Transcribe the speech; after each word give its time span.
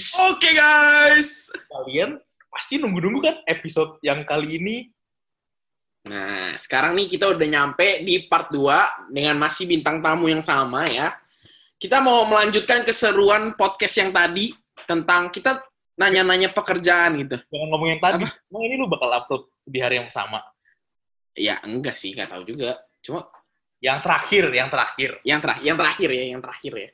Oke 0.00 0.50
guys. 0.56 1.52
Kalian 1.68 2.16
pasti 2.48 2.80
nunggu-nunggu 2.80 3.20
kan 3.20 3.36
episode 3.44 4.00
yang 4.00 4.24
kali 4.24 4.56
ini. 4.56 4.76
Nah, 6.08 6.56
sekarang 6.58 6.98
nih 6.98 7.06
kita 7.06 7.30
udah 7.30 7.46
nyampe 7.46 8.02
di 8.02 8.26
part 8.26 8.50
2 8.50 9.12
dengan 9.12 9.38
masih 9.38 9.68
bintang 9.70 10.02
tamu 10.02 10.26
yang 10.32 10.40
sama 10.42 10.88
ya. 10.88 11.14
Kita 11.76 12.00
mau 12.00 12.24
melanjutkan 12.26 12.82
keseruan 12.82 13.54
podcast 13.58 14.00
yang 14.00 14.10
tadi 14.14 14.54
tentang 14.86 15.30
kita 15.30 15.62
nanya-nanya 15.98 16.50
pekerjaan 16.50 17.22
gitu. 17.22 17.36
Jangan 17.52 17.68
ngomongin 17.70 17.98
tadi. 18.00 18.24
Emang 18.26 18.62
ini 18.64 18.74
lu 18.80 18.88
bakal 18.90 19.12
upload 19.12 19.46
di 19.62 19.78
hari 19.78 20.02
yang 20.02 20.10
sama? 20.10 20.42
Ya 21.36 21.60
enggak 21.62 21.94
sih, 21.94 22.12
nggak 22.16 22.30
tahu 22.32 22.42
juga. 22.48 22.80
Cuma 23.02 23.28
Yang 23.82 23.98
terakhir, 24.06 24.44
yang 24.54 24.68
terakhir. 24.70 25.10
yang 25.26 25.40
terakhir, 25.42 25.64
yang 25.66 25.76
terakhir 25.76 26.08
ya, 26.14 26.24
yang 26.30 26.40
terakhir 26.40 26.72
ya. 26.78 26.90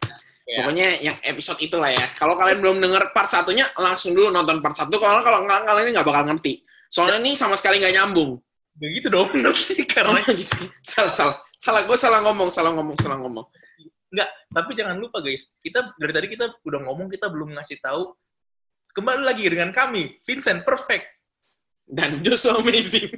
Ya. 0.49 0.65
Pokoknya 0.65 0.89
yang 1.05 1.17
episode 1.29 1.61
itulah 1.61 1.93
ya. 1.93 2.09
Kalau 2.17 2.33
kalian 2.41 2.65
belum 2.65 2.81
denger 2.81 3.13
part 3.13 3.29
satunya, 3.29 3.69
langsung 3.77 4.17
dulu 4.17 4.33
nonton 4.33 4.65
part 4.65 4.73
satu. 4.73 4.97
Kalau 4.97 5.21
kalau 5.21 5.45
nggak, 5.45 5.69
kalian 5.69 5.85
ini 5.85 5.93
nggak 5.93 6.09
bakal 6.09 6.25
ngerti. 6.25 6.65
Soalnya 6.89 7.21
ini 7.21 7.37
sama 7.37 7.53
sekali 7.61 7.85
nggak 7.85 7.95
nyambung. 8.01 8.41
Gak 8.81 8.91
gitu 8.97 9.09
dong. 9.13 9.29
Karena 9.93 10.17
Oh, 10.17 10.33
gitu. 10.33 10.73
Salah, 10.81 11.13
salah. 11.13 11.37
Salah, 11.59 11.83
gue 11.85 11.99
salah 12.01 12.25
ngomong, 12.25 12.49
salah 12.49 12.73
ngomong, 12.73 12.97
salah 12.97 13.19
ngomong. 13.21 13.45
Enggak, 14.09 14.31
tapi 14.49 14.73
jangan 14.73 14.97
lupa 14.97 15.21
guys, 15.21 15.53
kita 15.61 15.93
dari 16.01 16.13
tadi 16.17 16.27
kita 16.33 16.49
udah 16.65 16.81
ngomong 16.89 17.13
kita 17.13 17.29
belum 17.29 17.53
ngasih 17.61 17.77
tahu. 17.85 18.17
Kembali 18.97 19.21
lagi 19.21 19.45
dengan 19.45 19.69
kami, 19.69 20.17
Vincent 20.25 20.65
Perfect. 20.65 21.05
Dan 21.85 22.25
just 22.25 22.49
so 22.49 22.57
amazing. 22.57 23.13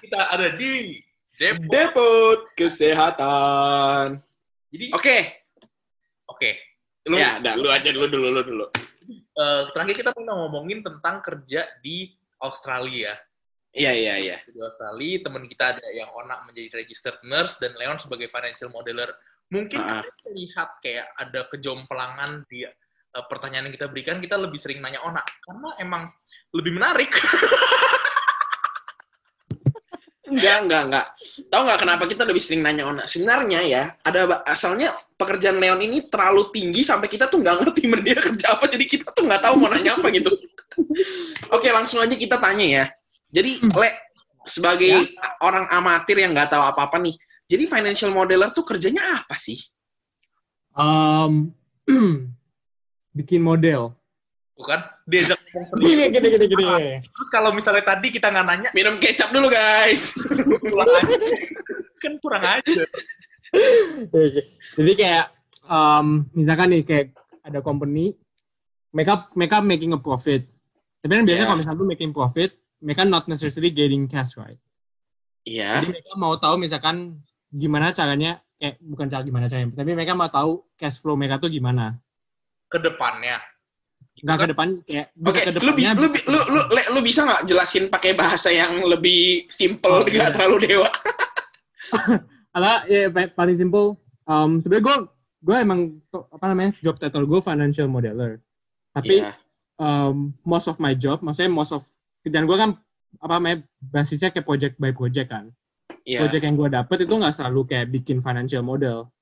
Kita 0.00 0.32
ada 0.32 0.56
di 0.56 0.96
Depok. 1.36 1.68
Depot 1.68 2.40
Kesehatan. 2.56 4.16
Jadi, 4.72 4.86
Oke. 4.96 5.43
Oke. 6.34 6.50
Lu, 7.06 7.14
Ya, 7.14 7.36
dah, 7.38 7.54
lu 7.54 7.68
aja 7.68 7.88
dulu, 7.88 8.08
dulu, 8.08 8.28
lu 8.30 8.42
dulu. 8.42 8.66
eh, 9.34 9.62
terakhir 9.70 9.94
kita 9.94 10.10
pernah 10.10 10.34
ngomongin 10.40 10.80
tentang 10.80 11.20
kerja 11.20 11.68
di 11.78 12.10
Australia. 12.40 13.14
Iya, 13.70 13.92
iya, 13.92 14.14
iya. 14.16 14.36
Di 14.46 14.56
Australia, 14.56 15.18
teman 15.20 15.44
kita 15.44 15.76
ada 15.76 15.84
yang 15.90 16.08
Ona 16.14 16.46
menjadi 16.46 16.78
registered 16.78 17.18
nurse 17.22 17.58
dan 17.58 17.74
Leon 17.74 17.98
sebagai 17.98 18.30
financial 18.30 18.70
modeler. 18.70 19.10
Mungkin 19.50 19.76
Ah. 19.76 20.00
kita 20.00 20.30
lihat 20.30 20.68
kayak 20.80 21.06
ada 21.14 21.40
kejomplangan 21.46 22.46
di 22.48 22.64
eh, 22.64 23.24
pertanyaan 23.28 23.70
yang 23.70 23.74
kita 23.74 23.86
berikan, 23.86 24.18
kita 24.18 24.34
lebih 24.34 24.58
sering 24.58 24.78
nanya 24.80 24.98
Ona. 25.02 25.22
Karena 25.38 25.70
emang 25.78 26.02
lebih 26.50 26.74
menarik. 26.74 27.10
Enggak, 30.34 30.56
enggak, 30.66 30.82
enggak. 30.90 31.06
Tahu 31.46 31.62
nggak 31.62 31.80
kenapa 31.86 32.02
kita 32.10 32.22
lebih 32.26 32.42
sering 32.42 32.60
nanya 32.66 32.90
Ona? 32.90 33.06
Sebenarnya 33.06 33.60
ya, 33.62 33.82
ada 34.02 34.42
asalnya 34.42 34.90
pekerjaan 35.14 35.62
Leon 35.62 35.78
ini 35.78 36.10
terlalu 36.10 36.50
tinggi 36.50 36.82
sampai 36.82 37.06
kita 37.06 37.30
tuh 37.30 37.38
nggak 37.38 37.56
ngerti 37.62 37.86
dia 38.06 38.18
kerja 38.18 38.46
apa, 38.58 38.64
jadi 38.66 38.84
kita 38.84 39.14
tuh 39.14 39.22
nggak 39.22 39.42
tahu 39.46 39.54
mau 39.62 39.70
nanya 39.70 39.94
apa 39.94 40.10
gitu. 40.10 40.34
Oke, 41.54 41.70
langsung 41.70 42.02
aja 42.02 42.18
kita 42.18 42.42
tanya 42.42 42.66
ya. 42.66 42.84
Jadi, 43.30 43.62
Le, 43.62 43.90
sebagai 44.42 45.14
orang 45.38 45.70
amatir 45.70 46.18
yang 46.18 46.34
nggak 46.34 46.50
tahu 46.50 46.62
apa-apa 46.66 46.98
nih, 46.98 47.14
jadi 47.46 47.70
financial 47.70 48.10
modeler 48.10 48.50
tuh 48.50 48.66
kerjanya 48.66 49.22
apa 49.22 49.38
sih? 49.38 49.58
Um, 50.74 51.54
bikin 53.18 53.38
model. 53.38 53.94
Bukan? 54.54 54.78
Diajak 55.10 55.38
ngomong 55.50 55.64
sendiri. 55.74 55.86
Gini, 55.90 56.04
gini, 56.14 56.26
gini, 56.30 56.46
gini. 56.46 56.66
Terus 57.02 57.28
kalau 57.30 57.50
misalnya 57.50 57.82
tadi 57.82 58.08
kita 58.14 58.30
nggak 58.30 58.46
nanya, 58.46 58.68
Minum 58.70 59.02
kecap 59.02 59.34
dulu, 59.34 59.50
guys. 59.50 60.14
pulang 60.62 60.88
aja. 60.94 61.16
kan 61.98 62.12
kurang 62.22 62.44
aja. 62.46 62.82
Jadi 64.78 64.92
kayak, 64.94 65.26
um, 65.66 66.26
misalkan 66.34 66.70
nih 66.70 66.82
kayak 66.86 67.06
ada 67.42 67.60
company, 67.60 68.14
mereka 68.94 69.26
mereka 69.34 69.58
making 69.58 69.94
a 69.94 70.00
profit. 70.00 70.46
Tapi 71.02 71.12
kan 71.12 71.24
biasanya 71.26 71.44
Yeah. 71.44 71.50
kalau 71.50 71.60
misalnya 71.60 71.80
lu 71.82 71.90
making 71.90 72.12
profit, 72.14 72.50
mereka 72.80 73.02
not 73.04 73.26
necessarily 73.26 73.74
getting 73.74 74.06
cash, 74.06 74.38
right? 74.38 74.60
Iya. 75.44 75.82
Jadi 75.82 75.98
mereka 75.98 76.12
mau 76.16 76.34
tahu 76.38 76.56
misalkan 76.56 77.20
gimana 77.50 77.92
caranya, 77.92 78.40
kayak 78.56 78.80
bukan 78.80 79.06
cara 79.12 79.22
gimana 79.26 79.44
caranya, 79.50 79.74
tapi 79.76 79.90
mereka 79.92 80.16
mau 80.16 80.30
tahu 80.30 80.64
cash 80.78 81.02
flow 81.02 81.18
mereka 81.18 81.36
tuh 81.36 81.52
gimana. 81.52 82.00
Ke 82.72 82.80
depannya. 82.80 83.38
Nggak 84.24 84.38
ke 84.40 84.46
depan, 84.50 84.68
kayak 84.88 85.06
Oke, 85.20 85.36
ke 85.36 85.50
lu, 85.52 85.72
depannya. 85.76 85.92
lu, 85.92 86.06
lu, 86.08 86.38
lu, 86.48 86.60
Le, 86.72 86.82
lu 86.90 87.00
bisa 87.04 87.20
nggak 87.22 87.42
jelasin 87.44 87.84
pakai 87.86 88.16
bahasa 88.16 88.48
yang 88.48 88.80
lebih 88.82 89.44
simple, 89.52 90.00
nggak 90.02 90.32
terlalu 90.32 90.56
dewa? 90.64 90.88
Ala, 92.56 92.86
ya 92.86 93.10
pa- 93.10 93.28
paling 93.30 93.58
simple. 93.58 93.98
Um, 94.24 94.62
sebenarnya 94.64 94.84
gue 94.84 94.96
gue 95.44 95.56
emang 95.60 95.80
apa 96.32 96.44
namanya 96.48 96.72
job 96.80 96.96
title 96.96 97.28
gue 97.28 97.40
financial 97.40 97.84
modeler. 97.84 98.40
Tapi 98.96 99.20
Iya. 99.20 99.36
um, 99.76 100.32
most 100.40 100.70
of 100.70 100.80
my 100.80 100.96
job, 100.96 101.20
maksudnya 101.20 101.52
most 101.52 101.76
of 101.76 101.84
kerjaan 102.24 102.48
gue 102.48 102.56
kan 102.56 102.70
apa 103.20 103.32
namanya 103.36 103.58
basisnya 103.82 104.32
kayak 104.32 104.46
project 104.48 104.74
by 104.80 104.90
project 104.90 105.28
kan. 105.28 105.52
Iya. 106.02 106.24
Project 106.24 106.42
yang 106.42 106.56
gue 106.56 106.68
dapet 106.72 106.96
itu 107.04 107.12
nggak 107.12 107.34
selalu 107.34 107.60
kayak 107.68 107.92
bikin 107.92 108.24
financial 108.24 108.64
model. 108.64 109.12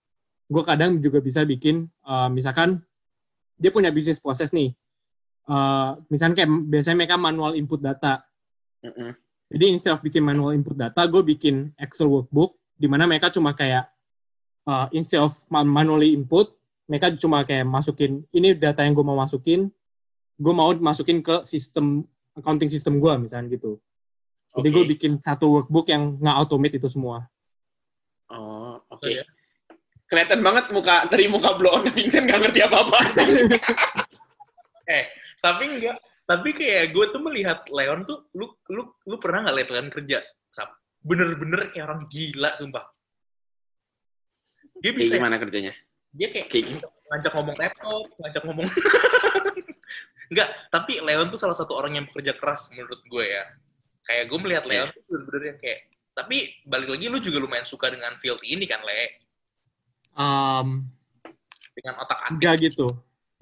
Gue 0.47 0.63
kadang 0.63 1.01
juga 1.01 1.19
bisa 1.19 1.43
bikin, 1.43 1.91
uh, 2.05 2.29
misalkan 2.29 2.79
dia 3.57 3.73
punya 3.73 3.91
bisnis 3.91 4.23
proses 4.23 4.53
nih. 4.53 4.71
Uh, 5.43 5.99
misalkan 6.07 6.39
kayak 6.39 6.51
biasanya 6.71 6.97
mereka 7.03 7.17
manual 7.19 7.53
input 7.59 7.83
data. 7.83 8.23
Mm-mm. 8.83 9.15
Jadi 9.53 9.65
instead 9.69 9.93
of 9.93 10.01
bikin 10.01 10.25
manual 10.25 10.57
input 10.57 10.79
data, 10.79 11.05
gue 11.05 11.23
bikin 11.23 11.77
Excel 11.77 12.09
workbook 12.09 12.57
di 12.79 12.89
mana 12.89 13.05
mereka 13.05 13.29
cuma 13.29 13.53
kayak 13.53 13.91
uh, 14.65 14.89
instead 14.97 15.21
of 15.21 15.35
man- 15.53 15.69
manually 15.69 16.17
input, 16.17 16.55
mereka 16.89 17.13
cuma 17.21 17.45
kayak 17.45 17.69
masukin 17.69 18.25
ini 18.33 18.57
data 18.57 18.81
yang 18.83 18.97
gue 18.97 19.05
mau 19.05 19.19
masukin, 19.19 19.69
gue 20.41 20.55
mau 20.55 20.73
masukin 20.79 21.21
ke 21.21 21.45
sistem 21.45 22.07
accounting 22.33 22.71
system 22.73 22.97
gue 22.97 23.13
misalnya 23.21 23.53
gitu. 23.53 23.77
Jadi 24.53 24.69
gue 24.69 24.85
bikin 24.97 25.17
satu 25.17 25.49
workbook 25.49 25.89
yang 25.89 26.17
nggak 26.21 26.37
automate 26.37 26.77
itu 26.77 26.89
semua. 26.89 27.25
Oh, 28.29 28.81
oke. 28.89 29.09
Ya. 29.09 29.25
Kelihatan 30.09 30.45
banget 30.45 30.69
muka 30.73 31.09
dari 31.09 31.25
muka 31.29 31.57
blow 31.57 31.73
on 31.73 31.89
Vincent 31.89 32.29
nggak 32.29 32.41
ngerti 32.49 32.61
apa-apa. 32.65 32.99
Eh, 34.83 35.07
tapi 35.43 35.65
enggak. 35.69 35.99
Tapi 36.23 36.55
kayak 36.55 36.95
gue 36.95 37.05
tuh 37.11 37.19
melihat 37.21 37.67
Leon 37.67 38.07
tuh, 38.07 38.31
lu 38.33 38.47
lu 38.71 38.87
lu 39.05 39.17
pernah 39.19 39.43
nggak 39.43 39.57
lihat 39.59 39.71
Leon 39.75 39.91
kerja? 39.91 40.19
Bener-bener 41.03 41.75
kayak 41.75 41.83
orang 41.83 42.07
gila, 42.07 42.55
sumpah. 42.55 42.87
Dia 44.79 44.95
Kayak 44.95 44.99
bisa, 45.03 45.13
gimana 45.19 45.37
kerjanya? 45.43 45.75
dia 46.13 46.29
kayak 46.31 46.47
Kayak 46.47 46.65
gini. 46.71 46.81
ngajak 47.11 47.33
ngomong 47.35 47.57
laptop, 47.59 48.05
ngajak 48.23 48.43
ngomong. 48.47 48.69
Enggak, 50.31 50.49
tapi 50.71 50.93
Leon 51.03 51.27
tuh 51.29 51.41
salah 51.43 51.59
satu 51.59 51.75
orang 51.75 51.99
yang 51.99 52.05
bekerja 52.07 52.39
keras 52.39 52.71
menurut 52.71 53.03
gue 53.03 53.25
ya. 53.27 53.45
Kayak 54.07 54.25
gue 54.31 54.39
melihat 54.39 54.65
Leon 54.71 54.89
tuh 54.95 55.03
bener-bener 55.11 55.43
yang 55.51 55.59
kayak, 55.59 55.81
tapi 56.15 56.37
balik 56.63 56.89
lagi 56.95 57.07
lu 57.11 57.19
juga 57.19 57.39
lumayan 57.43 57.67
suka 57.67 57.91
dengan 57.91 58.15
field 58.23 58.39
ini 58.47 58.63
kan, 58.65 58.81
Le? 58.87 59.03
Um, 60.15 60.87
Dengan 61.75 61.99
otak 61.99 62.31
nggak 62.39 62.55
gitu, 62.63 62.87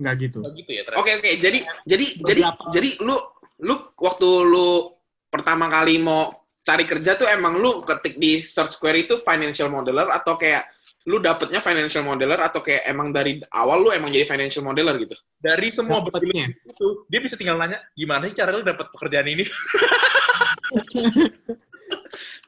nggak 0.00 0.14
gitu. 0.16 0.38
gitu 0.56 0.70
ya. 0.72 0.82
Oke 0.96 1.10
oke. 1.20 1.30
Jadi 1.36 1.58
jadi 1.84 2.06
jadi 2.24 2.42
Beberapa. 2.48 2.72
jadi 2.72 2.90
lu 3.04 3.16
lu 3.60 3.74
waktu 4.00 4.28
lu 4.48 4.68
pertama 5.28 5.68
kali 5.68 6.00
mau 6.00 6.32
cari 6.64 6.84
kerja 6.88 7.16
tuh 7.16 7.28
emang 7.28 7.60
lu 7.60 7.84
ketik 7.84 8.16
di 8.16 8.40
search 8.40 8.80
query 8.80 9.04
itu 9.04 9.20
financial 9.20 9.68
modeler 9.68 10.08
atau 10.08 10.36
kayak 10.40 10.64
lu 11.08 11.16
dapetnya 11.20 11.60
financial 11.64 12.04
modeler 12.04 12.36
atau 12.40 12.60
kayak 12.60 12.84
emang 12.84 13.08
dari 13.08 13.40
awal 13.56 13.80
lu 13.80 13.88
emang 13.92 14.12
jadi 14.12 14.28
financial 14.28 14.64
modeler 14.64 14.96
gitu? 15.00 15.16
Dari 15.40 15.72
semua 15.72 16.04
berpilih 16.04 16.52
itu, 16.52 16.88
dia 17.08 17.20
bisa 17.24 17.40
tinggal 17.40 17.56
nanya, 17.56 17.80
gimana 17.96 18.28
sih 18.28 18.36
cara 18.36 18.52
lu 18.52 18.60
dapat 18.60 18.92
pekerjaan 18.92 19.28
ini? 19.28 19.44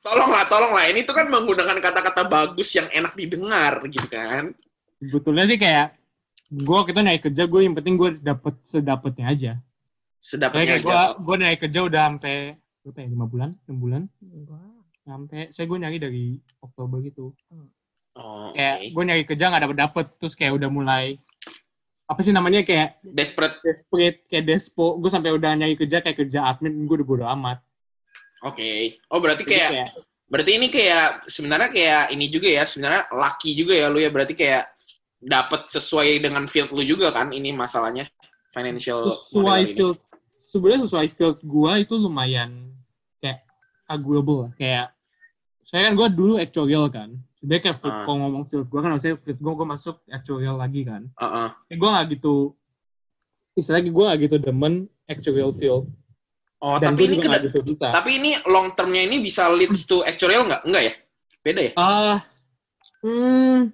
Tolonglah, 0.02 0.50
tolonglah. 0.50 0.90
Ini 0.90 1.06
tuh 1.06 1.14
kan 1.14 1.30
menggunakan 1.30 1.78
kata-kata 1.78 2.26
bagus 2.26 2.74
yang 2.74 2.90
enak 2.90 3.14
didengar 3.14 3.86
gitu 3.86 4.06
kan. 4.10 4.50
Sebetulnya 4.98 5.46
sih 5.46 5.58
kayak 5.58 5.94
gue 6.52 6.78
itu 6.84 7.00
naik 7.00 7.22
kerja, 7.24 7.42
gue 7.48 7.60
yang 7.64 7.72
penting 7.72 7.96
gue 7.96 8.10
dapet 8.20 8.54
sedapetnya 8.60 9.26
aja. 9.32 9.52
Sedapatnya 10.20 10.76
Kayak 10.76 10.82
gue 10.84 10.92
aja. 10.92 11.16
gue 11.16 11.36
naik 11.40 11.58
kerja 11.64 11.80
udah 11.88 12.02
sampai 12.12 12.36
berapa 12.84 12.98
ya 13.00 13.08
lima 13.08 13.26
bulan, 13.26 13.50
enam 13.64 13.76
bulan, 13.80 14.02
sampai 15.02 15.48
saya 15.48 15.64
gue 15.64 15.78
nyari 15.80 15.96
dari 15.96 16.24
Oktober 16.60 17.00
gitu. 17.00 17.32
Oh, 18.12 18.52
Kayak 18.52 18.76
oke. 18.76 18.88
gue 18.92 19.02
nyari 19.08 19.22
kerja 19.24 19.44
nggak 19.48 19.62
dapet 19.64 19.78
dapet, 19.80 20.06
terus 20.20 20.34
kayak 20.36 20.52
udah 20.60 20.68
mulai 20.68 21.04
apa 22.04 22.20
sih 22.20 22.34
namanya 22.34 22.60
kayak 22.60 23.00
Desperate. 23.00 23.56
desperate, 23.64 24.18
kayak 24.28 24.44
despo. 24.44 25.00
Gue 25.00 25.08
sampai 25.08 25.32
udah 25.32 25.56
nyari 25.56 25.72
kerja 25.80 26.04
kayak 26.04 26.28
kerja 26.28 26.44
admin, 26.44 26.84
gue 26.84 27.00
udah 27.00 27.08
bodo 27.08 27.24
amat. 27.24 27.64
Oke. 28.44 29.00
Oh, 29.08 29.16
berarti 29.22 29.48
Jadi 29.48 29.52
kayak 29.56 29.88
berarti 30.28 30.50
ini 30.60 30.66
kayak 30.68 31.06
sebenarnya 31.30 31.68
kayak 31.72 32.02
ini 32.12 32.26
juga 32.28 32.48
ya, 32.52 32.68
sebenarnya 32.68 33.08
lucky 33.16 33.56
juga 33.56 33.72
ya 33.78 33.86
lu 33.88 34.02
ya. 34.02 34.10
Berarti 34.12 34.34
kayak 34.36 34.68
dapat 35.22 35.70
sesuai 35.70 36.18
dengan 36.20 36.42
field 36.44 36.74
lu 36.74 36.82
juga 36.82 37.14
kan 37.14 37.30
ini 37.30 37.54
masalahnya 37.54 38.10
financial 38.50 39.06
sesuai 39.06 39.62
field 39.70 39.96
sebenarnya 40.36 40.84
sesuai 40.84 41.06
field 41.08 41.38
gua 41.42 41.78
itu 41.78 41.94
lumayan 41.94 42.74
kayak 43.18 43.46
agreeable 43.86 44.46
lah. 44.46 44.52
kayak 44.58 44.86
saya 45.62 45.86
kan 45.86 45.94
gua 45.94 46.10
dulu 46.10 46.36
actuarial 46.36 46.90
kan 46.90 47.14
sebenarnya 47.38 47.62
kayak 47.64 47.78
field, 47.78 47.94
Ah. 47.94 48.02
kalau 48.04 48.18
ngomong 48.20 48.44
field 48.44 48.66
gua 48.66 48.80
kan 48.82 48.90
maksudnya 48.92 49.16
field 49.16 49.38
gua 49.38 49.52
gua 49.54 49.66
masuk 49.70 49.96
actuarial 50.06 50.58
lagi 50.58 50.82
kan 50.82 51.06
Heeh. 51.16 51.48
ya, 51.70 51.74
gua 51.78 51.88
nggak 51.94 52.06
gitu 52.18 52.34
istilahnya 53.52 53.92
gue 53.92 54.04
gak 54.08 54.20
gitu 54.24 54.36
demen 54.40 54.74
actuarial 55.04 55.52
field. 55.52 55.84
Oh, 56.56 56.80
Dan 56.80 56.96
tapi 56.96 57.04
ini 57.04 57.20
kena, 57.20 57.36
gitu 57.36 57.60
bisa. 57.60 57.92
tapi 57.92 58.16
ini 58.16 58.40
long 58.48 58.72
termnya 58.72 59.04
ini 59.04 59.20
bisa 59.20 59.44
leads 59.52 59.84
to 59.84 60.00
actuarial 60.08 60.48
nggak? 60.48 60.64
Enggak 60.64 60.82
ya? 60.88 60.94
Beda 61.44 61.60
ya? 61.60 61.72
Ah, 61.76 62.24
hmm, 63.04 63.68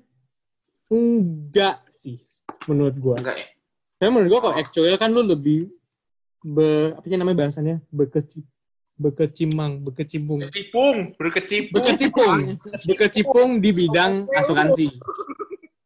enggak 0.89 1.85
sih 1.93 2.21
menurut 2.69 2.97
gue. 2.97 3.17
Enggak 3.21 3.37
ya? 3.37 3.49
Karena 3.99 4.11
menurut 4.15 4.29
gue 4.31 4.41
kalau 4.49 4.57
actuarial 4.57 4.99
kan 5.01 5.11
lu 5.11 5.23
lebih 5.27 5.69
be, 6.43 6.95
apa 6.95 7.05
sih 7.09 7.19
namanya 7.19 7.47
bahasannya 7.47 7.77
bekeci, 7.91 8.41
bekecimang, 8.99 9.83
bekecimpung, 9.83 10.47
Berkecimpung, 10.47 10.97
berkecimpung. 11.19 11.75
bekecipung, 11.75 12.39
bekecipung 12.87 13.51
di 13.63 13.71
bidang 13.75 14.27
asuransi. 14.35 14.87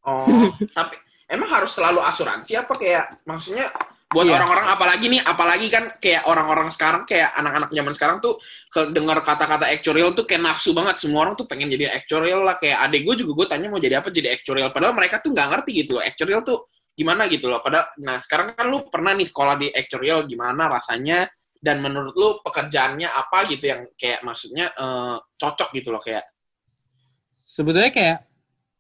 Oh, 0.03 0.51
tapi 0.75 0.99
emang 1.31 1.47
harus 1.47 1.73
selalu 1.73 2.03
asuransi 2.03 2.59
apa 2.59 2.75
kayak 2.75 3.23
maksudnya 3.23 3.71
buat 4.13 4.29
Iya. 4.29 4.37
orang-orang 4.39 4.67
apalagi 4.69 5.07
nih 5.09 5.21
apalagi 5.25 5.67
kan 5.73 5.85
kayak 5.97 6.23
orang-orang 6.29 6.69
sekarang 6.69 7.03
kayak 7.09 7.33
anak-anak 7.33 7.71
zaman 7.73 7.93
sekarang 7.97 8.17
tuh 8.21 8.37
dengar 8.93 9.19
kata-kata 9.25 9.73
actuarial 9.73 10.13
tuh 10.13 10.29
kayak 10.29 10.45
nafsu 10.45 10.77
banget. 10.77 11.01
Semua 11.01 11.25
orang 11.25 11.35
tuh 11.35 11.49
pengen 11.49 11.73
jadi 11.73 11.89
actuarial 11.91 12.45
lah. 12.45 12.61
Kayak 12.61 12.85
adek 12.89 13.01
gue 13.09 13.15
juga 13.25 13.33
gue 13.43 13.47
tanya 13.49 13.67
mau 13.73 13.81
jadi 13.81 14.05
apa 14.05 14.13
jadi 14.13 14.29
actuarial. 14.37 14.69
Padahal 14.69 14.93
mereka 14.93 15.19
tuh 15.25 15.33
nggak 15.33 15.49
ngerti 15.49 15.71
gitu 15.85 15.91
loh 15.97 16.05
actuarial 16.05 16.41
tuh 16.45 16.69
gimana 16.93 17.25
gitu 17.33 17.49
loh. 17.49 17.65
Padahal 17.65 17.89
nah 18.05 18.17
sekarang 18.21 18.53
kan 18.53 18.67
lu 18.69 18.85
pernah 18.93 19.17
nih 19.17 19.27
sekolah 19.27 19.55
di 19.57 19.69
actuarial 19.73 20.29
gimana 20.29 20.69
rasanya? 20.69 21.27
Dan 21.63 21.79
menurut 21.79 22.13
lu 22.19 22.29
pekerjaannya 22.43 23.07
apa 23.07 23.47
gitu 23.49 23.65
yang 23.71 23.87
kayak 23.97 24.21
maksudnya 24.27 24.71
eh, 24.77 25.17
cocok 25.41 25.73
gitu 25.73 25.89
loh 25.95 26.03
kayak. 26.03 26.27
Sebetulnya 27.47 27.93
kayak 27.95 28.19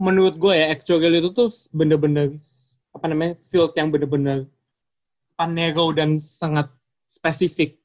menurut 0.02 0.34
gue 0.34 0.50
ya 0.50 0.67
actuarial 0.75 1.14
itu 1.23 1.31
tuh 1.31 1.49
bener-bener 1.70 2.34
apa 2.93 3.06
namanya 3.06 3.38
field 3.49 3.73
yang 3.79 3.88
bener-bener 3.88 4.50
narrow 5.44 5.90
dan 5.90 6.16
sangat 6.16 6.68
spesifik. 7.06 7.76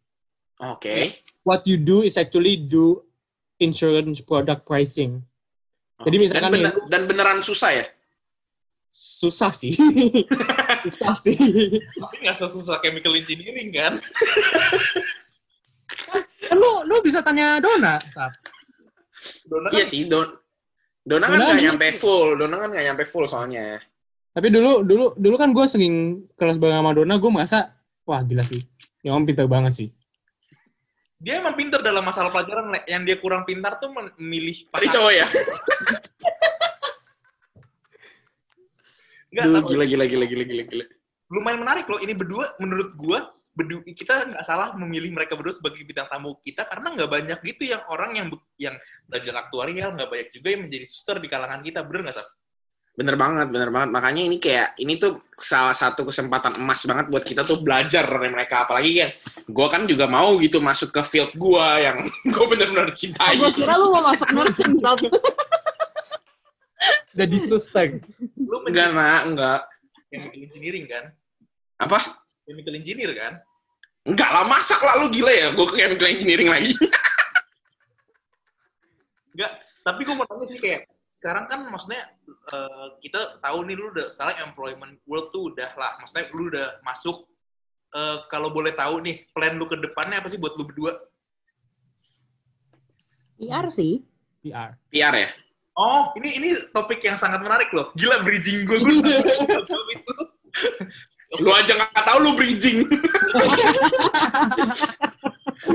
oke 0.58 1.14
What 1.42 1.64
you 1.64 1.76
do 1.76 2.02
is 2.02 2.16
actually 2.16 2.58
do 2.58 3.02
insurance 3.58 4.20
product 4.20 4.64
pricing. 4.64 5.24
Jadi 5.98 6.16
misalkan 6.20 6.44
dan, 6.44 6.54
bener- 6.54 6.76
nih- 6.76 6.88
dan 6.88 7.02
beneran 7.06 7.40
susah 7.40 7.72
ya 7.74 7.86
Susah 8.90 9.50
sih. 9.50 9.78
Susah 10.90 11.16
sih. 11.16 11.38
Tapi 11.94 12.16
nggak 12.20 12.34
sesusah 12.36 12.82
chemical 12.82 13.14
engineering 13.14 13.70
kan? 13.70 13.94
lu 16.52 16.72
lu 16.86 16.98
bisa 17.00 17.22
tanya 17.22 17.62
Dona, 17.62 18.02
Sat. 18.10 18.34
Dona 19.46 19.70
Iya 19.70 19.84
kan 19.84 19.90
sih, 19.90 20.02
Don 20.06 20.28
Dona 21.02 21.26
kan 21.26 21.32
Dona 21.32 21.46
nggak 21.46 21.56
aja- 21.56 21.66
nyampe 21.72 21.88
full, 21.94 22.30
Dona 22.36 22.56
kan 22.58 22.68
nggak 22.70 22.86
nyampe 22.86 23.04
full 23.06 23.26
soalnya. 23.26 23.78
Tapi 24.34 24.48
dulu 24.54 24.86
dulu 24.86 25.06
dulu 25.18 25.36
kan 25.36 25.50
gue 25.52 25.66
sering 25.68 26.24
kelas 26.38 26.58
bareng 26.62 26.80
sama 26.82 26.92
Dona, 26.94 27.16
gue 27.18 27.32
merasa 27.32 27.74
wah 28.08 28.22
gila 28.24 28.44
sih. 28.46 28.64
Ya 29.06 29.14
om 29.16 29.24
pintar 29.24 29.48
banget 29.48 29.74
sih. 29.76 29.90
dia 31.18 31.42
emang 31.42 31.58
pinter 31.58 31.82
dalam 31.82 32.06
masalah 32.06 32.30
pelajaran. 32.30 32.70
Le. 32.70 32.86
Yang 32.86 33.02
dia 33.10 33.18
kurang 33.18 33.42
pintar 33.42 33.82
tuh 33.82 33.90
memilih 33.90 34.70
Tapi 34.70 34.86
cowok 34.86 35.14
ya. 35.18 35.26
Enggak, 39.34 39.46
Duh, 39.50 39.64
gila, 39.66 39.86
gila, 39.90 40.06
gila, 40.06 40.26
gila, 40.30 40.44
gila, 40.46 40.64
gila. 40.70 40.86
lumayan 41.28 41.60
menarik 41.60 41.90
loh. 41.90 42.00
Ini 42.00 42.14
berdua, 42.16 42.54
menurut 42.64 42.96
gua, 42.96 43.28
bedu, 43.58 43.82
kita 43.84 44.30
nggak 44.30 44.46
salah 44.46 44.78
memilih 44.78 45.10
mereka 45.10 45.34
berdua 45.34 45.58
sebagai 45.58 45.82
bintang 45.82 46.06
tamu 46.08 46.38
kita 46.40 46.70
karena 46.70 46.94
nggak 46.94 47.10
banyak 47.10 47.40
gitu 47.42 47.74
yang 47.74 47.82
orang 47.90 48.14
yang 48.14 48.30
yang 48.62 48.78
belajar 49.10 49.34
aktuarial 49.42 49.98
nggak 49.98 50.10
banyak 50.14 50.30
juga 50.32 50.48
yang 50.54 50.62
menjadi 50.70 50.86
suster 50.86 51.18
di 51.18 51.26
kalangan 51.26 51.66
kita 51.66 51.82
bener 51.82 52.08
nggak 52.08 52.16
sih? 52.22 52.28
Bener 52.98 53.14
banget, 53.14 53.54
bener 53.54 53.70
banget. 53.70 53.90
Makanya 53.94 54.22
ini 54.26 54.42
kayak, 54.42 54.74
ini 54.82 54.98
tuh 54.98 55.22
salah 55.38 55.78
satu 55.78 56.02
kesempatan 56.10 56.58
emas 56.58 56.82
banget 56.90 57.14
buat 57.14 57.22
kita 57.22 57.46
tuh 57.46 57.62
belajar 57.62 58.02
dari 58.02 58.34
mereka. 58.34 58.66
Apalagi 58.66 58.90
kan, 58.98 59.10
gue 59.46 59.68
kan 59.70 59.82
juga 59.86 60.10
mau 60.10 60.34
gitu 60.42 60.58
masuk 60.58 60.90
ke 60.90 61.06
field 61.06 61.30
gue 61.38 61.68
yang 61.78 62.02
gue 62.34 62.46
bener-bener 62.50 62.90
cintai. 62.98 63.38
Gue 63.38 63.54
kira 63.54 63.78
lu 63.78 63.94
mau 63.94 64.02
masuk 64.02 64.34
nursing. 64.34 64.82
Jadi 67.14 67.38
suster. 67.46 68.02
Lu 68.34 68.66
Enggak, 68.66 68.90
nak, 68.90 69.22
enggak. 69.30 69.62
chemical 70.10 70.42
engineering 70.42 70.86
kan? 70.90 71.04
Apa? 71.78 72.02
Chemical 72.50 72.74
engineer 72.82 73.12
kan? 73.14 73.34
Enggak 74.10 74.30
lah, 74.34 74.42
masak 74.50 74.82
lah 74.82 74.98
lu 74.98 75.14
gila 75.14 75.30
ya. 75.30 75.54
Gue 75.54 75.70
ke 75.70 75.86
chemical 75.86 76.10
engineering 76.10 76.50
lagi. 76.50 76.74
Enggak, 79.38 79.52
tapi 79.86 80.02
gue 80.02 80.16
mau 80.18 80.26
tanya 80.26 80.46
sih 80.50 80.58
kayak 80.58 80.97
sekarang 81.18 81.50
kan 81.50 81.66
maksudnya 81.66 82.06
eh, 82.30 82.88
kita 83.02 83.42
tahu 83.42 83.66
nih 83.66 83.74
lu 83.74 83.90
udah 83.90 84.06
sekarang 84.06 84.38
employment 84.46 85.02
world 85.10 85.34
tuh 85.34 85.50
udah 85.50 85.74
lah, 85.74 85.98
maksudnya 85.98 86.30
lu 86.30 86.54
udah 86.54 86.78
masuk 86.86 87.26
eh, 87.98 88.22
kalau 88.30 88.54
boleh 88.54 88.78
tahu 88.78 89.02
nih 89.02 89.26
plan 89.34 89.58
lu 89.58 89.66
ke 89.66 89.82
depannya 89.82 90.22
apa 90.22 90.30
sih 90.30 90.38
buat 90.38 90.54
lu 90.54 90.70
berdua? 90.70 90.94
PR 93.42 93.66
sih. 93.74 94.06
PR. 94.46 94.78
PR 94.94 95.14
ya? 95.18 95.30
Oh, 95.78 96.10
ini 96.18 96.42
ini 96.42 96.50
topik 96.74 97.02
yang 97.06 97.18
sangat 97.22 97.42
menarik 97.42 97.70
loh. 97.74 97.94
Gila 97.98 98.26
bridging 98.26 98.66
gue 98.66 98.78
gue 98.82 98.98
itu. 98.98 100.14
Lu 101.38 101.54
aja 101.54 101.78
nggak 101.78 102.02
tahu 102.06 102.18
lu 102.22 102.34
bridging. 102.34 102.82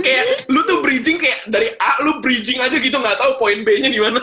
kayak 0.02 0.50
lu 0.50 0.60
tuh 0.66 0.82
bridging 0.82 1.16
kayak 1.16 1.38
dari 1.46 1.70
A 1.78 2.02
lu 2.02 2.18
bridging 2.18 2.58
aja 2.58 2.74
gitu 2.76 2.92
nggak 2.92 3.16
tahu 3.16 3.38
poin 3.38 3.62
B-nya 3.62 3.88
di 3.88 3.98
mana. 3.98 4.18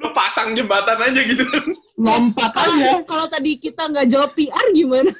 lu 0.00 0.08
pasang 0.12 0.56
jembatan 0.56 0.96
aja 0.96 1.20
gitu. 1.20 1.44
Lompat 1.98 2.52
aja. 2.54 3.00
kalau 3.04 3.26
tadi 3.28 3.56
kita 3.56 3.88
nggak 3.88 4.06
jawab 4.08 4.30
PR 4.32 4.66
gimana? 4.72 5.12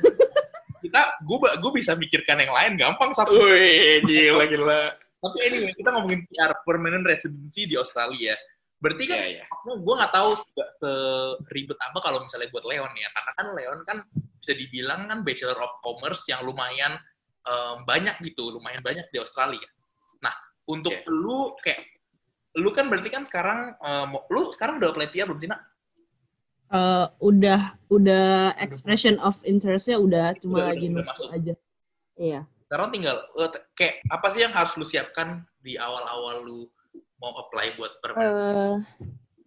Kita 0.78 1.00
gue 1.20 1.36
gue 1.58 1.72
bisa 1.74 1.92
mikirkan 1.92 2.38
yang 2.40 2.52
lain 2.54 2.72
gampang 2.78 3.10
satu. 3.12 3.34
Wih, 3.34 4.00
gila 4.04 4.44
gila. 4.46 4.82
Tapi 5.18 5.36
anyway, 5.50 5.74
kita 5.74 5.90
ngomongin 5.90 6.22
PR 6.30 6.54
permanent 6.62 7.02
residency 7.02 7.66
di 7.66 7.74
Australia. 7.74 8.38
Berarti 8.78 9.10
kan 9.10 9.18
Iya, 9.18 9.42
iya. 9.42 9.44
maksudnya 9.50 9.76
gue 9.82 9.94
nggak 9.98 10.12
tahu 10.14 10.30
se- 10.38 10.72
seribet 10.78 11.78
apa 11.82 11.98
kalau 11.98 12.22
misalnya 12.22 12.46
buat 12.54 12.62
Leon 12.62 12.92
ya 12.94 13.08
karena 13.10 13.32
kan 13.34 13.46
Leon 13.58 13.78
kan 13.82 13.98
bisa 14.38 14.54
dibilang 14.54 15.10
kan 15.10 15.26
Bachelor 15.26 15.58
of 15.58 15.82
Commerce 15.82 16.22
yang 16.30 16.46
lumayan 16.46 16.94
em, 17.48 17.76
banyak 17.82 18.20
gitu 18.22 18.52
lumayan 18.52 18.84
banyak 18.84 19.08
di 19.08 19.16
Australia 19.16 19.64
nah 20.20 20.36
untuk 20.64 20.92
Oke. 20.92 21.08
lu 21.08 21.56
kayak 21.58 21.80
lu 22.54 22.68
kan 22.70 22.86
berarti 22.86 23.08
kan 23.08 23.22
sekarang 23.24 23.72
em, 23.74 24.10
lu 24.28 24.52
sekarang 24.52 24.76
udah 24.76 24.88
apply 24.90 25.08
PR 25.08 25.24
belum 25.24 25.38
sih 25.38 25.48
nak? 25.48 25.62
Eh, 26.68 27.06
udah 27.24 27.80
udah 27.88 28.52
expression 28.60 29.16
of 29.24 29.40
interestnya 29.40 29.96
udah 29.96 30.36
cuma 30.36 30.60
Udah, 30.60 30.66
lagi 30.68 30.86
udah, 30.92 31.00
masuk. 31.02 31.28
aja. 31.32 31.54
Iya. 32.12 32.40
sekarang 32.68 32.92
tinggal 32.92 33.16
te- 33.48 33.64
kayak 33.72 34.04
apa 34.04 34.26
sih 34.28 34.44
yang 34.44 34.52
harus 34.52 34.76
lu 34.76 34.84
siapkan 34.84 35.40
di 35.56 35.80
awal-awal 35.80 36.44
lu 36.44 36.68
mau 37.16 37.32
apply 37.40 37.72
buat 37.74 37.96
permanent 38.04 38.28
Eh, 38.28 38.76